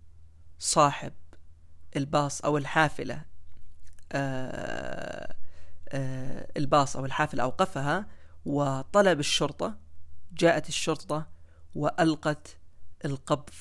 صاحب 0.58 1.12
الباص 1.96 2.40
أو 2.40 2.56
الحافلة 2.56 3.14
آآ 3.14 3.24
آه، 4.12 5.36
آآ 5.88 6.40
آه، 6.42 6.48
الباص 6.56 6.96
أو 6.96 7.04
الحافلة 7.04 7.42
أوقفها 7.42 8.06
وطلب 8.46 9.20
الشرطة 9.20 9.78
جاءت 10.32 10.68
الشرطة 10.68 11.28
وألقت 11.74 12.58
القبض 13.04 13.54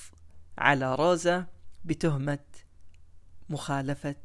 على 0.58 0.96
روزا 0.96 1.48
بتهمة 1.86 2.46
مخالفة 3.50 4.16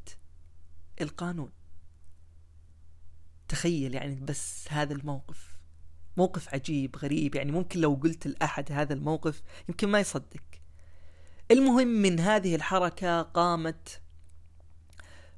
القانون. 1.00 1.50
تخيل 3.48 3.94
يعني 3.94 4.14
بس 4.14 4.66
هذا 4.72 4.92
الموقف 4.92 5.60
موقف 6.16 6.54
عجيب 6.54 6.96
غريب 6.96 7.34
يعني 7.34 7.52
ممكن 7.52 7.80
لو 7.80 7.94
قلت 8.02 8.26
لأحد 8.26 8.72
هذا 8.72 8.94
الموقف 8.94 9.42
يمكن 9.68 9.88
ما 9.88 10.00
يصدق. 10.00 10.42
المهم 11.50 11.88
من 11.88 12.20
هذه 12.20 12.54
الحركة 12.54 13.22
قامت 13.22 14.00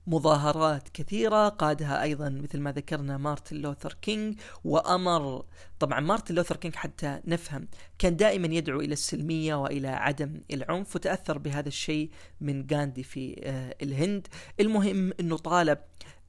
مظاهرات 0.06 0.88
كثيرة 0.88 1.48
قادها 1.48 2.02
أيضا 2.02 2.28
مثل 2.28 2.60
ما 2.60 2.72
ذكرنا 2.72 3.16
مارتن 3.16 3.56
لوثر 3.56 3.96
كينج 4.02 4.38
وأمر. 4.64 5.44
طبعا 5.78 6.00
مارتن 6.00 6.34
لوثر 6.34 6.56
كينج 6.56 6.74
حتى 6.74 7.20
نفهم 7.24 7.68
كان 7.98 8.16
دائما 8.16 8.54
يدعو 8.54 8.80
إلى 8.80 8.92
السلمية 8.92 9.54
وإلى 9.54 9.88
عدم 9.88 10.40
العنف 10.50 10.96
وتأثر 10.96 11.38
بهذا 11.38 11.68
الشيء 11.68 12.10
من 12.40 12.66
غاندي 12.72 13.02
في 13.02 13.40
آه، 13.44 13.76
الهند. 13.82 14.28
المهم 14.60 15.12
أنه 15.20 15.36
طالب 15.36 15.78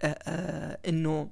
آه، 0.02 0.08
آه، 0.08 0.80
أنه 0.88 1.30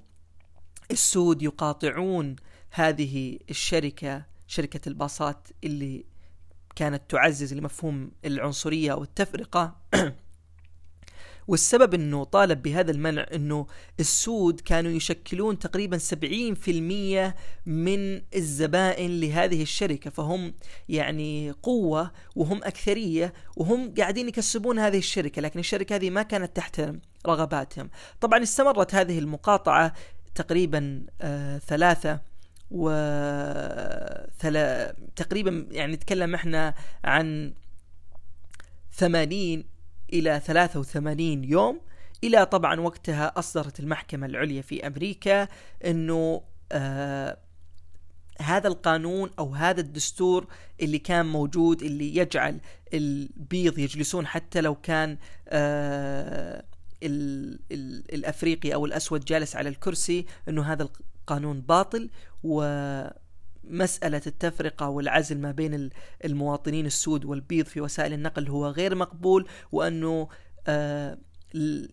السود 0.90 1.42
يقاطعون 1.42 2.36
هذه 2.70 3.38
الشركة 3.50 4.24
شركة 4.46 4.88
الباصات 4.88 5.48
اللي 5.64 6.04
كانت 6.76 7.02
تعزز 7.08 7.54
لمفهوم 7.54 8.10
العنصرية 8.24 8.92
والتفرقة. 8.92 9.76
والسبب 11.48 11.94
إنه 11.94 12.24
طالب 12.24 12.62
بهذا 12.62 12.90
المنع 12.90 13.26
إنه 13.34 13.66
السود 14.00 14.60
كانوا 14.60 14.90
يشكلون 14.90 15.58
تقريبا 15.58 15.98
70% 15.98 17.32
من 17.66 18.22
الزبائن 18.34 19.20
لهذه 19.20 19.62
الشركة 19.62 20.10
فهم 20.10 20.54
يعني 20.88 21.50
قوة 21.50 22.10
وهم 22.36 22.64
أكثرية 22.64 23.32
وهم 23.56 23.94
قاعدين 23.98 24.28
يكسبون 24.28 24.78
هذه 24.78 24.98
الشركة 24.98 25.42
لكن 25.42 25.60
الشركة 25.60 25.96
هذه 25.96 26.10
ما 26.10 26.22
كانت 26.22 26.56
تحترم 26.56 27.00
رغباتهم 27.26 27.90
طبعا 28.20 28.42
استمرت 28.42 28.94
هذه 28.94 29.18
المقاطعة 29.18 29.92
تقريبا 30.34 31.06
آه 31.20 31.58
ثلاثة 31.58 32.20
و. 32.70 32.90
تقريبا 35.16 35.66
يعني 35.70 35.92
نتكلم 35.92 36.34
إحنا 36.34 36.74
عن 37.04 37.54
ثمانين 38.92 39.71
إلى 40.12 40.40
83 40.40 41.44
يوم. 41.44 41.80
إلى 42.24 42.46
طبعا 42.46 42.80
وقتها 42.80 43.32
أصدرت 43.38 43.80
المحكمة 43.80 44.26
العليا 44.26 44.62
في 44.62 44.86
أمريكا 44.86 45.48
أنه 45.84 46.42
آه 46.72 47.36
هذا 48.40 48.68
القانون 48.68 49.30
أو 49.38 49.54
هذا 49.54 49.80
الدستور 49.80 50.46
اللي 50.80 50.98
كان 50.98 51.26
موجود 51.26 51.82
اللي 51.82 52.16
يجعل 52.16 52.60
البيض 52.94 53.78
يجلسون 53.78 54.26
حتى 54.26 54.60
لو 54.60 54.74
كان 54.74 55.18
آه 55.48 56.64
ال 57.02 57.58
ال 57.72 58.14
الأفريقي 58.14 58.74
أو 58.74 58.86
الأسود 58.86 59.24
جالس 59.24 59.56
على 59.56 59.68
الكرسي 59.68 60.26
إنه 60.48 60.62
هذا 60.62 60.82
القانون 60.82 61.60
باطل. 61.60 62.10
و 62.44 62.62
مسألة 63.64 64.22
التفرقة 64.26 64.88
والعزل 64.88 65.40
ما 65.40 65.50
بين 65.50 65.90
المواطنين 66.24 66.86
السود 66.86 67.24
والبيض 67.24 67.66
في 67.66 67.80
وسائل 67.80 68.12
النقل 68.12 68.48
هو 68.48 68.66
غير 68.66 68.94
مقبول 68.94 69.48
وأنه 69.72 70.28
آه 70.66 71.18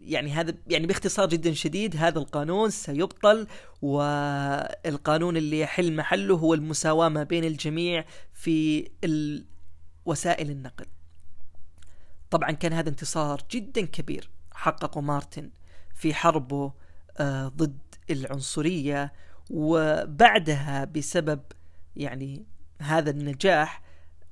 يعني 0.01 0.31
هذا 0.31 0.53
يعني 0.67 0.87
باختصار 0.87 1.29
جدا 1.29 1.53
شديد 1.53 1.95
هذا 1.97 2.19
القانون 2.19 2.69
سيبطل 2.69 3.47
والقانون 3.81 5.37
اللي 5.37 5.59
يحل 5.59 5.95
محله 5.95 6.35
هو 6.35 6.53
المساواة 6.53 7.09
ما 7.09 7.23
بين 7.23 7.43
الجميع 7.43 8.05
في 8.33 8.89
وسائل 10.05 10.49
النقل. 10.51 10.85
طبعا 12.31 12.51
كان 12.51 12.73
هذا 12.73 12.89
انتصار 12.89 13.41
جدا 13.51 13.85
كبير 13.85 14.29
حققه 14.53 15.01
مارتن 15.01 15.49
في 15.95 16.13
حربه 16.13 16.73
آه 17.17 17.47
ضد 17.47 17.79
العنصرية 18.09 19.13
وبعدها 19.49 20.85
بسبب 20.85 21.39
يعني 21.95 22.45
هذا 22.81 23.09
النجاح 23.09 23.81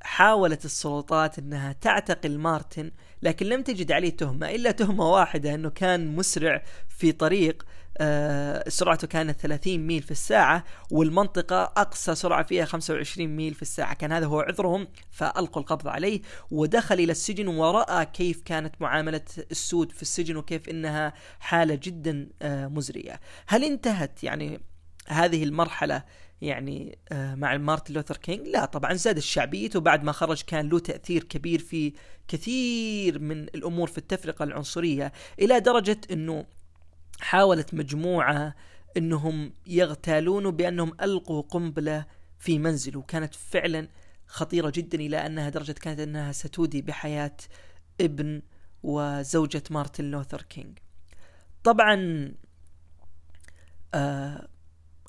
حاولت 0.01 0.65
السلطات 0.65 1.39
إنها 1.39 1.73
تعتقل 1.73 2.37
مارتن 2.37 2.91
لكن 3.21 3.45
لم 3.45 3.61
تجد 3.61 3.91
عليه 3.91 4.09
تهمة 4.09 4.49
إلا 4.49 4.71
تهمة 4.71 5.11
واحدة 5.11 5.53
إنه 5.53 5.69
كان 5.69 6.15
مسرع 6.15 6.63
في 6.87 7.11
طريق 7.11 7.65
آه 7.97 8.69
سرعته 8.69 9.07
كانت 9.07 9.39
30 9.39 9.77
ميل 9.77 10.01
في 10.01 10.11
الساعة 10.11 10.63
والمنطقة 10.91 11.63
أقصى 11.63 12.15
سرعة 12.15 12.43
فيها 12.43 12.65
25 12.65 13.27
ميل 13.27 13.53
في 13.53 13.61
الساعة 13.61 13.93
كان 13.93 14.11
هذا 14.11 14.25
هو 14.25 14.39
عذرهم 14.39 14.87
فألقوا 15.11 15.61
القبض 15.61 15.87
عليه 15.87 16.21
ودخل 16.51 16.95
إلى 16.95 17.11
السجن 17.11 17.47
ورأى 17.47 18.05
كيف 18.05 18.41
كانت 18.41 18.75
معاملة 18.79 19.21
السود 19.51 19.91
في 19.91 20.01
السجن 20.01 20.37
وكيف 20.37 20.69
إنها 20.69 21.13
حالة 21.39 21.79
جدا 21.83 22.29
آه 22.41 22.67
مزرية. 22.67 23.19
هل 23.47 23.63
انتهت؟ 23.63 24.23
يعني 24.23 24.59
هذه 25.07 25.43
المرحلة 25.43 26.03
يعني 26.41 26.97
آه، 27.11 27.35
مع 27.35 27.57
مارتن 27.57 27.93
لوثر 27.93 28.17
كينج. 28.17 28.47
لا 28.47 28.65
طبعا 28.65 28.93
زاد 28.93 29.19
شعبيته 29.19 29.79
بعد 29.79 30.03
ما 30.03 30.11
خرج 30.11 30.41
كان 30.41 30.69
له 30.69 30.79
تأثير 30.79 31.23
كبير 31.23 31.59
في 31.59 31.93
كثير 32.27 33.19
من 33.19 33.43
الأمور 33.43 33.87
في 33.87 33.97
التفرقة 33.97 34.43
العنصرية 34.43 35.13
إلى 35.39 35.59
درجة 35.59 36.01
أنه 36.11 36.45
حاولت 37.19 37.73
مجموعة 37.73 38.55
أنهم 38.97 39.53
يغتالونه 39.67 40.51
بأنهم 40.51 40.93
ألقوا 41.01 41.41
قنبلة 41.41 42.05
في 42.39 42.59
منزله 42.59 43.01
كانت 43.01 43.35
فعلا 43.35 43.87
خطيرة 44.27 44.69
جدا 44.75 44.97
إلى 44.97 45.25
أنها 45.25 45.49
درجة 45.49 45.71
كانت 45.71 45.99
أنها 45.99 46.31
ستودي 46.31 46.81
بحياة 46.81 47.37
ابن 48.01 48.41
وزوجة 48.83 49.63
مارتن 49.69 50.11
لوثر 50.11 50.41
كينج. 50.41 50.77
طبعا 51.63 52.31
آه 53.93 54.47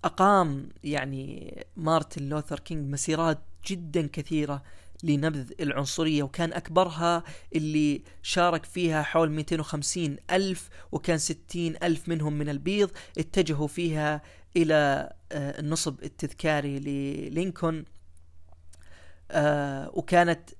أقام 0.04 0.68
يعني 0.84 1.54
مارتن 1.76 2.28
لوثر 2.28 2.58
كينج 2.60 2.92
مسيرات 2.92 3.38
جدا 3.66 4.06
كثيرة 4.12 4.62
لنبذ 5.02 5.52
العنصرية 5.60 6.22
وكان 6.22 6.52
أكبرها 6.52 7.22
اللي 7.54 8.02
شارك 8.22 8.64
فيها 8.64 9.02
حول 9.02 9.30
250 9.30 10.16
ألف 10.30 10.68
وكان 10.92 11.18
60 11.18 11.74
ألف 11.82 12.08
منهم 12.08 12.32
من 12.32 12.48
البيض 12.48 12.90
اتجهوا 13.18 13.68
فيها 13.68 14.22
إلى 14.56 15.12
آه، 15.32 15.60
النصب 15.60 16.02
التذكاري 16.02 16.78
للينكولن 16.78 17.84
آه، 19.30 19.90
وكانت 19.94 20.50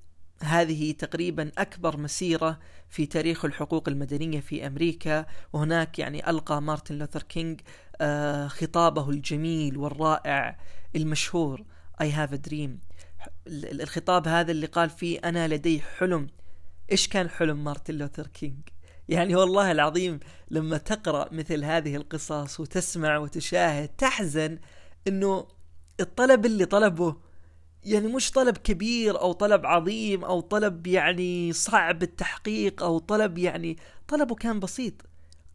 هذه 0.41 0.91
تقريبا 0.91 1.51
أكبر 1.57 1.97
مسيرة 1.97 2.59
في 2.89 3.05
تاريخ 3.05 3.45
الحقوق 3.45 3.89
المدنية 3.89 4.39
في 4.39 4.67
أمريكا. 4.67 5.25
وهناك 5.53 5.99
يعني 5.99 6.29
ألقى 6.29 6.61
مارتن 6.61 6.97
لوثر 6.97 7.23
كينج 7.23 7.61
خطابه 8.47 9.09
الجميل 9.09 9.77
والرائع 9.77 10.57
المشهور 10.95 11.63
I 12.03 12.05
have 12.05 12.33
a 12.33 12.49
dream. 12.49 12.69
الخطاب 13.47 14.27
هذا 14.27 14.51
اللي 14.51 14.65
قال 14.65 14.89
فيه 14.89 15.19
أنا 15.19 15.47
لدي 15.47 15.81
حلم. 15.81 16.27
إيش 16.91 17.07
كان 17.07 17.29
حلم 17.29 17.63
مارتن 17.63 17.93
لوثر 17.93 18.27
كينج؟ 18.27 18.69
يعني 19.09 19.35
والله 19.35 19.71
العظيم 19.71 20.19
لما 20.51 20.77
تقرأ 20.77 21.33
مثل 21.33 21.63
هذه 21.63 21.95
القصص 21.95 22.59
وتسمع 22.59 23.17
وتشاهد 23.17 23.87
تحزن 23.87 24.59
إنه 25.07 25.47
الطلب 25.99 26.45
اللي 26.45 26.65
طلبه 26.65 27.15
يعني 27.83 28.07
مش 28.07 28.31
طلب 28.31 28.57
كبير 28.57 29.21
أو 29.21 29.31
طلب 29.31 29.65
عظيم 29.65 30.25
أو 30.25 30.39
طلب 30.39 30.87
يعني 30.87 31.53
صعب 31.53 32.03
التحقيق 32.03 32.83
أو 32.83 32.99
طلب 32.99 33.37
يعني 33.37 33.77
طلبه 34.07 34.35
كان 34.35 34.59
بسيط. 34.59 34.93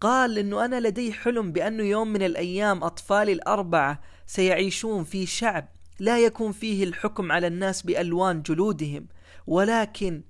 قال 0.05 0.39
إنه 0.39 0.65
أنا 0.65 0.81
لدي 0.81 1.13
حلم 1.13 1.53
بأنه 1.53 1.83
يوم 1.83 2.09
من 2.09 2.23
الأيام 2.23 2.85
أطفالي 2.85 3.33
الأربعة 3.33 4.01
سيعيشون 4.27 5.05
في 5.05 5.27
شعب 5.27 5.69
لا 5.99 6.19
يكون 6.19 6.53
فيه 6.53 6.85
الحكم 6.85 7.33
على 7.33 7.47
الناس 7.47 7.83
بألوان 7.83 8.43
جلودهم 8.43 9.09
ولكن 9.47 10.23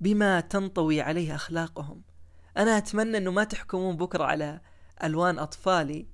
بما 0.00 0.40
تنطوي 0.40 1.00
عليه 1.00 1.34
أخلاقهم. 1.34 2.02
أنا 2.56 2.78
أتمنى 2.78 3.18
إنه 3.18 3.30
ما 3.30 3.44
تحكمون 3.44 3.96
بكرة 3.96 4.24
على 4.24 4.60
ألوان 5.04 5.38
أطفالي 5.38 6.06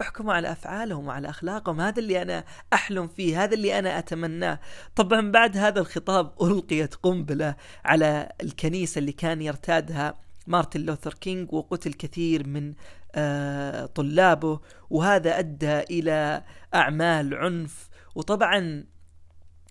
احكموا 0.00 0.34
على 0.34 0.52
أفعالهم 0.52 1.06
وعلى 1.06 1.30
أخلاقهم. 1.30 1.80
هذا 1.80 1.98
اللي 1.98 2.22
أنا 2.22 2.44
أحلم 2.72 3.08
فيه 3.08 3.44
هذا 3.44 3.54
اللي 3.54 3.78
أنا 3.78 3.98
أتمناه. 3.98 4.60
طبعا 4.96 5.30
بعد 5.30 5.56
هذا 5.56 5.80
الخطاب 5.80 6.42
ألقيت 6.42 6.94
قنبلة 6.94 7.56
على 7.84 8.32
الكنيسة 8.42 8.98
اللي 8.98 9.12
كان 9.12 9.42
يرتادها 9.42 10.31
مارتن 10.46 10.80
لوثر 10.80 11.14
كينج 11.14 11.52
وقتل 11.52 11.92
كثير 11.92 12.46
من 12.46 12.74
آه، 13.14 13.86
طلابه 13.86 14.60
وهذا 14.90 15.38
أدى 15.38 15.78
إلى 15.80 16.44
أعمال 16.74 17.34
عنف. 17.34 17.88
وطبعا 18.14 18.84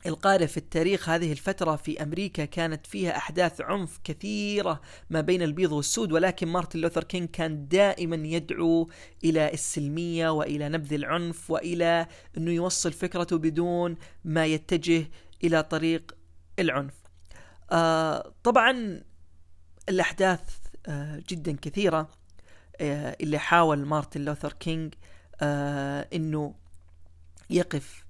القارئ 0.06 0.48
في 0.48 0.58
التاريخ 0.58 1.10
هذه 1.10 1.32
الفترة 1.32 1.76
في 1.76 2.04
أمريكا 2.04 2.46
كانت 2.46 2.88
فيها 2.88 3.18
أحداث 3.18 3.62
عنف 3.62 4.00
كثيرة 4.04 4.82
ما 5.10 5.22
بين 5.22 5.42
البيض 5.42 5.72
والسود 5.72 6.12
ولكن 6.12 6.48
مارتن 6.48 6.80
لوثر 6.80 7.04
كينج 7.04 7.30
كان 7.30 7.68
دائما 7.68 8.16
يدعو 8.16 8.90
إلى 9.24 9.54
السلمية 9.54 10.30
وإلى 10.30 10.70
نبذ 10.70 10.94
العنف 10.94 11.52
وإلى 11.52 12.08
أنه 12.38 12.52
يوصل 12.52 12.92
فكرته 12.92 13.38
بدون 13.38 13.96
ما 14.26 14.46
يتجه 14.46 15.10
إلى 15.44 15.64
طريق 15.64 16.16
العنف. 16.60 16.94
آه 17.72 18.34
طبعا 18.44 19.04
الأحداث 19.90 20.61
جدا 21.30 21.58
كثيرة 21.62 22.10
آه 22.82 23.18
اللي 23.22 23.40
حاول 23.40 23.86
مارتن 23.86 24.26
لوثر 24.26 24.54
كينج 24.54 24.94
آه 25.42 26.08
أنه 26.14 26.54
يقف 27.50 28.06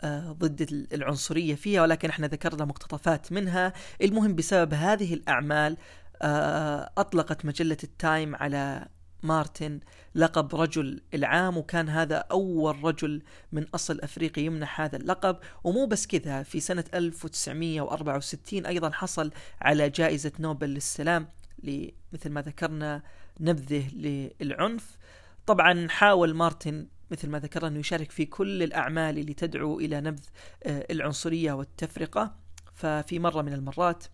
آه، 0.00 0.32
ضد 0.32 0.86
العنصرية 0.92 1.54
فيها 1.54 1.82
ولكن 1.82 2.08
إحنا 2.08 2.26
ذكرنا 2.26 2.64
مقتطفات 2.64 3.32
منها. 3.32 3.72
المهم 4.02 4.34
بسبب 4.34 4.74
هذه 4.74 5.14
الأعمال 5.14 5.76
آه، 6.22 6.90
أطلقت 6.98 7.44
مجلة 7.44 7.76
التايم 7.84 8.36
على 8.36 8.86
مارتن 9.22 9.80
لقب 10.14 10.54
رجل 10.54 11.00
العام 11.14 11.56
وكان 11.56 11.88
هذا 11.88 12.16
أول 12.16 12.84
رجل 12.84 13.22
من 13.52 13.66
أصل 13.74 14.00
أفريقي 14.00 14.42
يمنح 14.42 14.80
هذا 14.80 14.96
اللقب. 14.96 15.36
ومو 15.64 15.86
بس 15.86 16.06
كذا 16.06 16.42
في 16.42 16.60
سنة 16.60 16.84
1964 16.94 18.66
أيضا 18.66 18.90
حصل 18.90 19.30
على 19.60 19.90
جائزة 19.90 20.32
نوبل 20.38 20.68
للسلام. 20.68 21.28
مثل 22.12 22.30
ما 22.30 22.40
ذكرنا 22.40 23.02
نبذه 23.40 23.88
للعنف. 24.40 24.96
طبعا 25.46 25.88
حاول 25.88 26.34
مارتن 26.34 26.86
مثل 27.10 27.28
ما 27.28 27.38
ذكرنا 27.38 27.68
أنه 27.68 27.78
يشارك 27.78 28.10
في 28.10 28.24
كل 28.24 28.62
الأعمال 28.62 29.18
اللي 29.18 29.34
تدعو 29.34 29.80
إلى 29.80 30.00
نبذ 30.00 30.24
آه، 30.64 30.86
العنصرية 30.90 31.52
والتفرقة. 31.52 32.34
ففي 32.74 33.18
مرة 33.18 33.42
من 33.42 33.52
المرات 33.52 34.04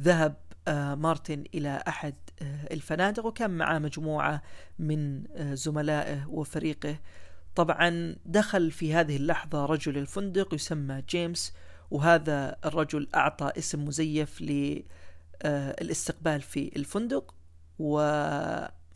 ذهب 0.00 0.36
آه، 0.68 0.94
مارتن 0.94 1.44
إلى 1.54 1.82
أحد 1.88 2.14
آه، 2.42 2.72
الفنادق 2.72 3.26
وكان 3.26 3.50
معه 3.50 3.78
مجموعة 3.78 4.42
من 4.78 5.24
زملائه 5.54 6.26
وفريقه. 6.28 6.96
طبعا 7.54 8.16
دخل 8.24 8.70
في 8.70 8.94
هذه 8.94 9.16
اللحظة 9.16 9.66
رجل 9.66 9.98
الفندق 9.98 10.54
يسمى 10.54 11.02
جيمس 11.08 11.54
وهذا 11.90 12.56
الرجل 12.64 13.08
أعطى 13.14 13.52
اسم 13.58 13.84
مزيف 13.84 14.40
للاستقبال 15.46 16.40
في 16.40 16.70
الفندق. 16.76 17.34
و 17.78 17.98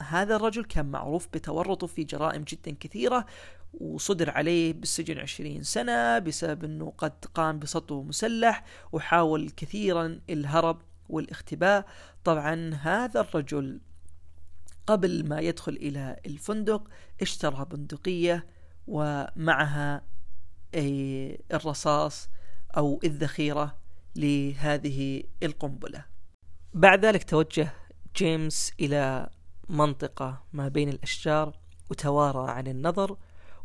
هذا 0.02 0.36
الرجل 0.36 0.64
كان 0.64 0.86
معروف 0.86 1.28
بتورطه 1.34 1.86
في 1.86 2.04
جرائم 2.04 2.42
جدا 2.42 2.76
كثيرة 2.80 3.26
وصدر 3.80 4.30
عليه 4.30 4.72
بالسجن 4.72 5.18
عشرين 5.18 5.62
سنة 5.62 6.18
بسبب 6.18 6.64
أنه 6.64 6.92
قد 6.98 7.24
قام 7.34 7.58
بسطو 7.58 8.02
مسلح 8.02 8.64
وحاول 8.92 9.50
كثيرا 9.50 10.20
الهرب 10.30 10.82
والاختباء. 11.08 11.86
طبعا 12.24 12.74
هذا 12.74 13.20
الرجل 13.20 13.80
قبل 14.86 15.28
ما 15.28 15.40
يدخل 15.40 15.72
إلى 15.72 16.16
الفندق 16.26 16.88
اشترى 17.22 17.66
بندقية 17.70 18.46
ومعها 18.86 20.04
الرصاص 21.54 22.28
أو 22.76 23.00
الذخيرة 23.04 23.78
لهذه 24.16 25.22
القنبلة. 25.42 26.13
بعد 26.74 27.04
ذلك 27.04 27.24
توجه 27.24 27.72
جيمس 28.16 28.72
إلى 28.80 29.30
منطقة 29.68 30.42
ما 30.52 30.68
بين 30.68 30.88
الأشجار 30.88 31.56
وتوارى 31.90 32.50
عن 32.50 32.66
النظر 32.66 33.16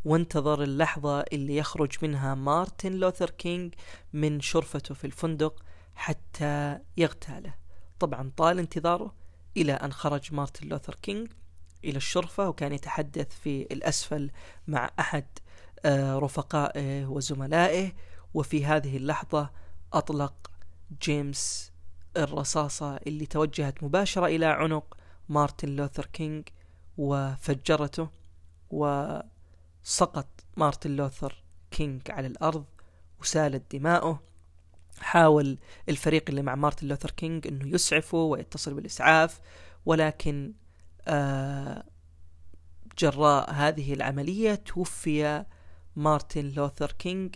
وانتظر 0.04 0.62
اللحظة 0.62 1.20
اللي 1.20 1.56
يخرج 1.56 1.92
منها 2.02 2.34
مارتن 2.34 2.92
لوثر 2.92 3.30
كينج 3.30 3.74
من 4.12 4.40
شرفته 4.40 4.94
في 4.94 5.06
الفندق 5.06 5.62
حتى 5.94 6.78
يغتاله. 6.96 7.54
طبعا 7.98 8.32
طال 8.36 8.58
انتظاره 8.58 9.14
إلى 9.56 9.72
أن 9.72 9.92
خرج 9.92 10.34
مارتن 10.34 10.68
لوثر 10.68 10.94
كينج 10.94 11.28
إلى 11.84 11.96
الشرفة 11.96 12.48
وكان 12.48 12.72
يتحدث 12.72 13.34
في 13.40 13.62
الأسفل 13.62 14.30
مع 14.66 14.90
أحد 15.00 15.26
آه، 15.84 16.18
رفقائه 16.18 17.06
وزملائه 17.06 17.92
وفي 18.34 18.64
هذه 18.64 18.96
اللحظة 18.96 19.50
أطلق 19.92 20.50
جيمس 21.02 21.72
الرصاصة 22.16 22.96
اللي 22.96 23.26
توجهت 23.26 23.84
مباشرة 23.84 24.26
إلى 24.26 24.46
عنق 24.46 24.96
مارتن 25.28 25.68
لوثر 25.76 26.06
كينج 26.06 26.48
وفجرته 26.98 28.08
وسقط 28.70 30.28
مارتن 30.56 30.96
لوثر 30.96 31.42
كينج 31.70 32.10
على 32.10 32.26
الأرض 32.26 32.64
وسالت 33.20 33.76
دماؤه. 33.76 34.20
حاول 34.98 35.58
الفريق 35.88 36.24
اللي 36.28 36.42
مع 36.42 36.54
مارتن 36.54 36.86
لوثر 36.88 37.10
كينج 37.10 37.46
إنه 37.46 37.74
يسعفه 37.74 38.18
ويتصل 38.18 38.74
بالإسعاف 38.74 39.40
ولكن 39.86 40.52
آه 41.08 41.84
جراء 42.98 43.50
هذه 43.50 43.94
العملية 43.94 44.54
توفي 44.54 45.44
مارتن 45.96 46.48
لوثر 46.48 46.92
كينج 46.92 47.34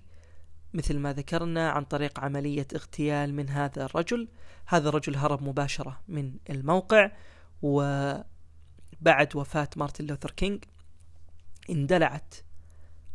مثل 0.75 0.99
ما 0.99 1.13
ذكرنا 1.13 1.71
عن 1.71 1.85
طريق 1.85 2.21
عملية 2.21 2.67
اغتيال 2.75 3.35
من 3.35 3.49
هذا 3.49 3.85
الرجل. 3.85 4.29
هذا 4.67 4.89
الرجل 4.89 5.17
هرب 5.17 5.43
مباشرة 5.43 6.01
من 6.09 6.37
الموقع 6.51 7.11
وبعد 7.63 9.37
وفاة 9.37 9.69
مارتن 9.77 10.07
لوثر 10.07 10.31
كينج 10.31 10.65
اندلعت 11.71 12.35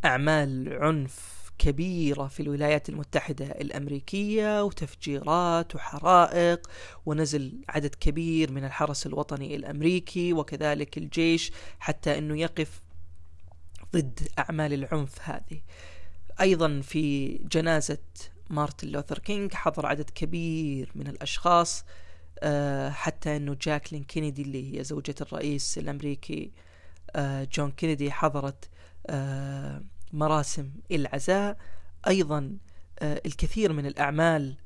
أعمال 0.05 0.73
عنف 0.81 1.39
كبيرة 1.59 2.27
في 2.27 2.39
الولايات 2.39 2.89
المتحدة 2.89 3.45
الأمريكية 3.45 4.63
وتفجيرات 4.63 5.75
وحرائق 5.75 6.67
ونزل 7.05 7.61
عدد 7.69 7.95
كبير 7.95 8.51
من 8.51 8.65
الحرس 8.65 9.05
الوطني 9.05 9.55
الأمريكي 9.55 10.33
وكذلك 10.33 10.97
الجيش 10.97 11.51
حتى 11.79 12.17
أنه 12.17 12.39
يقف 12.39 12.81
ضد 13.95 14.19
أعمال 14.39 14.73
العنف 14.73 15.29
هذه. 15.29 15.61
أيضا 16.41 16.81
في 16.81 17.27
جنازة 17.27 17.97
مارتن 18.49 18.87
لوثر 18.87 19.19
كينج 19.19 19.53
حضر 19.53 19.85
عدد 19.85 20.09
كبير 20.09 20.91
من 20.95 21.07
الأشخاص 21.07 21.85
آه، 22.39 22.89
حتى 22.89 23.35
إنه 23.37 23.57
جاكلين 23.61 24.03
كينيدي 24.03 24.41
اللي 24.41 24.79
هي 24.79 24.83
زوجة 24.83 25.15
الرئيس 25.21 25.77
الأمريكي 25.77 26.51
آه، 27.15 27.47
جون 27.53 27.71
كينيدي 27.71 28.11
حضرت 28.11 28.69
آه، 29.07 29.83
مراسم 30.13 30.71
العزاء. 30.91 31.57
أيضا 32.07 32.57
الكثير 33.01 33.73
من 33.73 33.85
الأعمال 33.85 34.57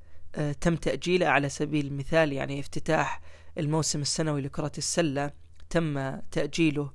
تم 0.62 0.76
تأجيلها 0.76 1.30
على 1.30 1.50
سبيل 1.50 1.86
المثال 1.88 2.34
يعني 2.34 2.60
افتتاح 2.60 3.22
الموسم 3.58 4.02
السنوي 4.02 4.42
لكرة 4.42 4.72
السلة 4.78 5.32
تم 5.70 6.20
تأجيله 6.20 6.92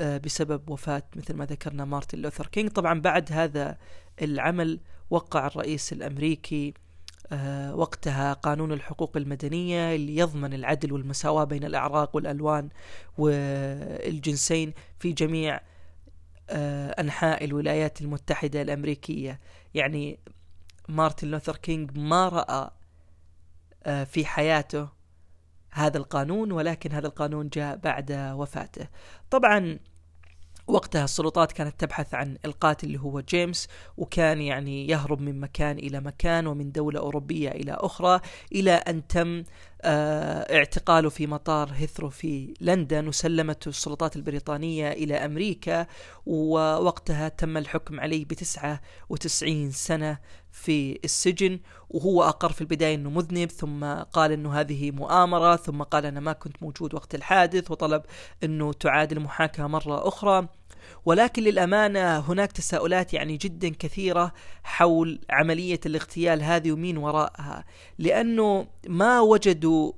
بسبب 0.00 0.70
وفاة 0.70 1.02
مثل 1.16 1.34
ما 1.34 1.44
ذكرنا 1.44 1.84
مارتن 1.84 2.18
لوثر 2.18 2.46
كينج 2.46 2.70
طبعا 2.70 3.00
بعد 3.00 3.32
هذا 3.32 3.78
العمل 4.22 4.80
وقع 5.10 5.46
الرئيس 5.46 5.92
الأمريكي 5.92 6.74
آه، 7.32 7.74
وقتها 7.74 8.32
قانون 8.32 8.72
الحقوق 8.72 9.16
المدنية 9.16 9.94
اللي 9.94 10.16
يضمن 10.16 10.54
العدل 10.54 10.92
والمساواة 10.92 11.44
بين 11.44 11.64
الأعراق 11.64 12.16
والألوان 12.16 12.68
والجنسين 13.18 14.72
في 14.98 15.12
جميع 15.12 15.60
آه، 16.50 16.90
أنحاء 16.90 17.44
الولايات 17.44 18.00
المتحدة 18.00 18.62
الأمريكية. 18.62 19.40
يعني 19.74 20.18
مارتن 20.88 21.28
لوثر 21.28 21.56
كينج 21.56 21.98
ما 21.98 22.28
رأى 22.28 22.70
آه، 23.84 24.04
في 24.04 24.24
حياته 24.24 24.88
هذا 25.70 25.98
القانون 25.98 26.52
ولكن 26.52 26.92
هذا 26.92 27.06
القانون 27.06 27.48
جاء 27.48 27.76
بعد 27.76 28.12
وفاته. 28.12 28.88
طبعا 29.30 29.78
وقتها 30.66 31.04
السلطات 31.04 31.52
كانت 31.52 31.80
تبحث 31.80 32.14
عن 32.14 32.38
القاتل 32.44 32.86
اللي 32.86 33.00
هو 33.00 33.20
جيمس 33.20 33.68
وكان 33.96 34.40
يعني 34.40 34.88
يهرب 34.88 35.20
من 35.20 35.40
مكان 35.40 35.78
إلى 35.78 36.00
مكان 36.00 36.46
ومن 36.46 36.72
دولة 36.72 37.00
أوروبية 37.00 37.48
إلى 37.48 37.72
أخرى 37.72 38.20
إلى 38.52 38.72
أن 38.72 39.06
تم 39.06 39.44
آه، 39.82 40.56
اعتقاله 40.56 41.08
في 41.08 41.26
مطار 41.26 41.70
هيثرو 41.74 42.10
في 42.10 42.54
لندن 42.60 43.08
وسلمته 43.08 43.68
السلطات 43.68 44.16
البريطانية 44.16 44.92
إلى 44.92 45.14
أمريكا 45.14 45.86
ووقتها 46.26 47.28
تم 47.28 47.56
الحكم 47.56 48.00
عليه 48.00 48.24
بتسعة 48.24 48.80
وتسعين 49.08 49.70
سنة 49.70 50.18
في 50.56 50.98
السجن 51.04 51.60
وهو 51.90 52.22
أقر 52.22 52.52
في 52.52 52.60
البداية 52.60 52.94
إنه 52.94 53.10
مذنب 53.10 53.50
ثم 53.50 53.84
قال 53.84 54.32
إنه 54.32 54.60
هذه 54.60 54.90
مؤامرة 54.90 55.56
ثم 55.56 55.82
قال 55.82 56.06
أنا 56.06 56.20
ما 56.20 56.32
كنت 56.32 56.62
موجود 56.62 56.94
وقت 56.94 57.14
الحادث 57.14 57.70
وطلب 57.70 58.02
إنه 58.44 58.72
تعاد 58.72 59.12
المحاكمه 59.12 59.66
مرة 59.66 60.08
أخرى. 60.08 60.48
ولكن 61.04 61.42
للأمانة 61.42 62.18
هناك 62.18 62.52
تساؤلات 62.52 63.14
يعني 63.14 63.36
جدا 63.36 63.68
كثيرة 63.68 64.32
حول 64.64 65.20
عملية 65.30 65.80
الاغتيال 65.86 66.42
هذه 66.42 66.72
ومين 66.72 66.96
وراءها. 66.96 67.64
لأنه 67.98 68.66
ما 68.88 69.20
وجدوا 69.20 69.92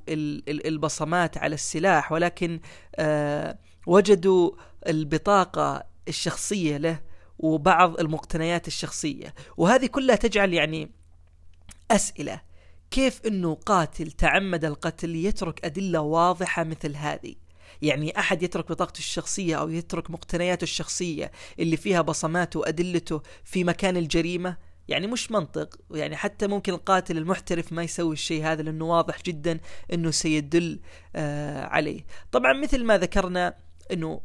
البصمات 0.49 1.39
على 1.39 1.55
السلاح 1.55 2.13
ولكن 2.13 2.61
آه، 2.97 3.59
وجدوا 3.87 4.51
البطاقة 4.87 5.85
الشخصية 6.09 6.77
له 6.77 7.08
وبعض 7.39 8.01
المقتنيات 8.01 8.69
الشخصية. 8.69 9.35
وهذه 9.57 9.87
كلها 9.87 10.17
تجعل 10.17 10.55
يعني 10.55 10.91
أسئلة. 11.91 12.41
كيف 12.91 13.21
أنه 13.27 13.55
قاتل 13.55 14.11
تعمد 14.11 14.65
القتل 14.65 15.17
يترك 15.17 15.65
أدلة 15.65 16.01
واضحة 16.01 16.65
مثل 16.65 16.97
هذه؟ 16.97 17.35
يعني 17.83 18.19
أحد 18.19 18.43
يترك 18.43 18.69
بطاقته 18.69 18.99
الشخصية 18.99 19.57
أو 19.57 19.69
يترك 19.69 20.11
مقتنياته 20.11 20.63
الشخصية 20.63 21.33
اللي 21.59 21.77
فيها 21.77 22.01
بصماته 22.01 22.61
وأدلته 22.61 23.23
في 23.45 23.65
مكان 23.65 23.97
الجريمة؟ 23.97 24.57
يعني 24.89 25.07
مش 25.07 25.31
منطق. 25.31 25.79
يعني 25.91 26.17
حتى 26.17 26.47
ممكن 26.47 26.73
القاتل 26.73 27.19
المحترف 27.19 27.73
ما 27.73 27.83
يسوي 27.83 28.13
الشيء 28.13 28.45
هذا 28.45 28.63
لأنه 28.63 28.85
واضح 28.85 29.23
جدا 29.23 29.61
أنه 29.93 30.11
سيدل 30.11 30.81
آه 31.17 31.65
عليه. 31.65 32.05
طبعا 32.33 32.53
مثل 32.53 32.85
ما 32.85 32.99
ذكرنا 32.99 33.55
أنه 33.93 34.21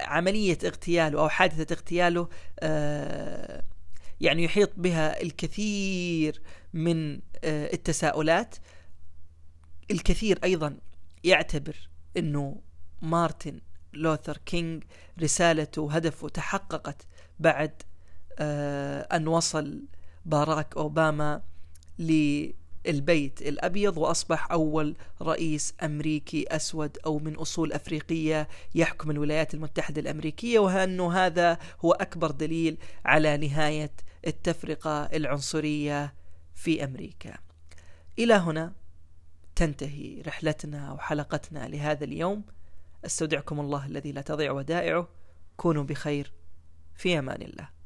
عملية 0.00 0.58
اغتياله 0.64 1.20
أو 1.20 1.28
حادثة 1.28 1.74
اغتياله 1.74 2.28
آه 2.60 3.62
يعني 4.20 4.44
يحيط 4.44 4.70
بها 4.76 5.22
الكثير 5.22 6.42
من 6.72 7.20
آه 7.44 7.72
التساؤلات. 7.72 8.56
الكثير 9.90 10.38
أيضا 10.44 10.76
يعتبر 11.24 11.88
إنه 12.16 12.60
مارتن 13.02 13.60
لوثر 13.92 14.36
كينج 14.46 14.84
رسالته 15.22 15.82
وهدفه 15.82 16.28
تحققت 16.28 17.06
بعد 17.38 17.82
آه 18.38 19.00
أن 19.16 19.28
وصل 19.28 19.84
باراك 20.24 20.76
أوباما 20.76 21.42
للبيت 22.86 23.42
الأبيض 23.42 23.98
وأصبح 23.98 24.52
أول 24.52 24.96
رئيس 25.22 25.74
أمريكي 25.82 26.46
أسود 26.48 26.98
أو 27.06 27.18
من 27.18 27.34
أصول 27.34 27.72
أفريقية 27.72 28.48
يحكم 28.74 29.10
الولايات 29.10 29.54
المتحدة 29.54 30.00
الأمريكية 30.00 30.58
وأنه 30.58 31.12
هذا 31.12 31.58
هو 31.84 31.92
أكبر 31.92 32.30
دليل 32.30 32.78
على 33.04 33.36
نهاية 33.36 33.90
التفرقة 34.26 35.02
العنصرية 35.02 36.14
في 36.54 36.84
أمريكا. 36.84 37.34
إلى 38.18 38.34
هنا 38.34 38.72
تنتهي 39.56 40.22
رحلتنا 40.26 40.92
وحلقتنا 40.92 41.68
لهذا 41.68 42.04
اليوم. 42.04 42.44
أستودعكم 43.04 43.60
الله 43.60 43.86
الذي 43.86 44.12
لا 44.12 44.20
تضيع 44.20 44.52
ودائعه. 44.52 45.08
كونوا 45.56 45.84
بخير. 45.84 46.32
في 46.94 47.18
أمان 47.18 47.42
الله. 47.42 47.77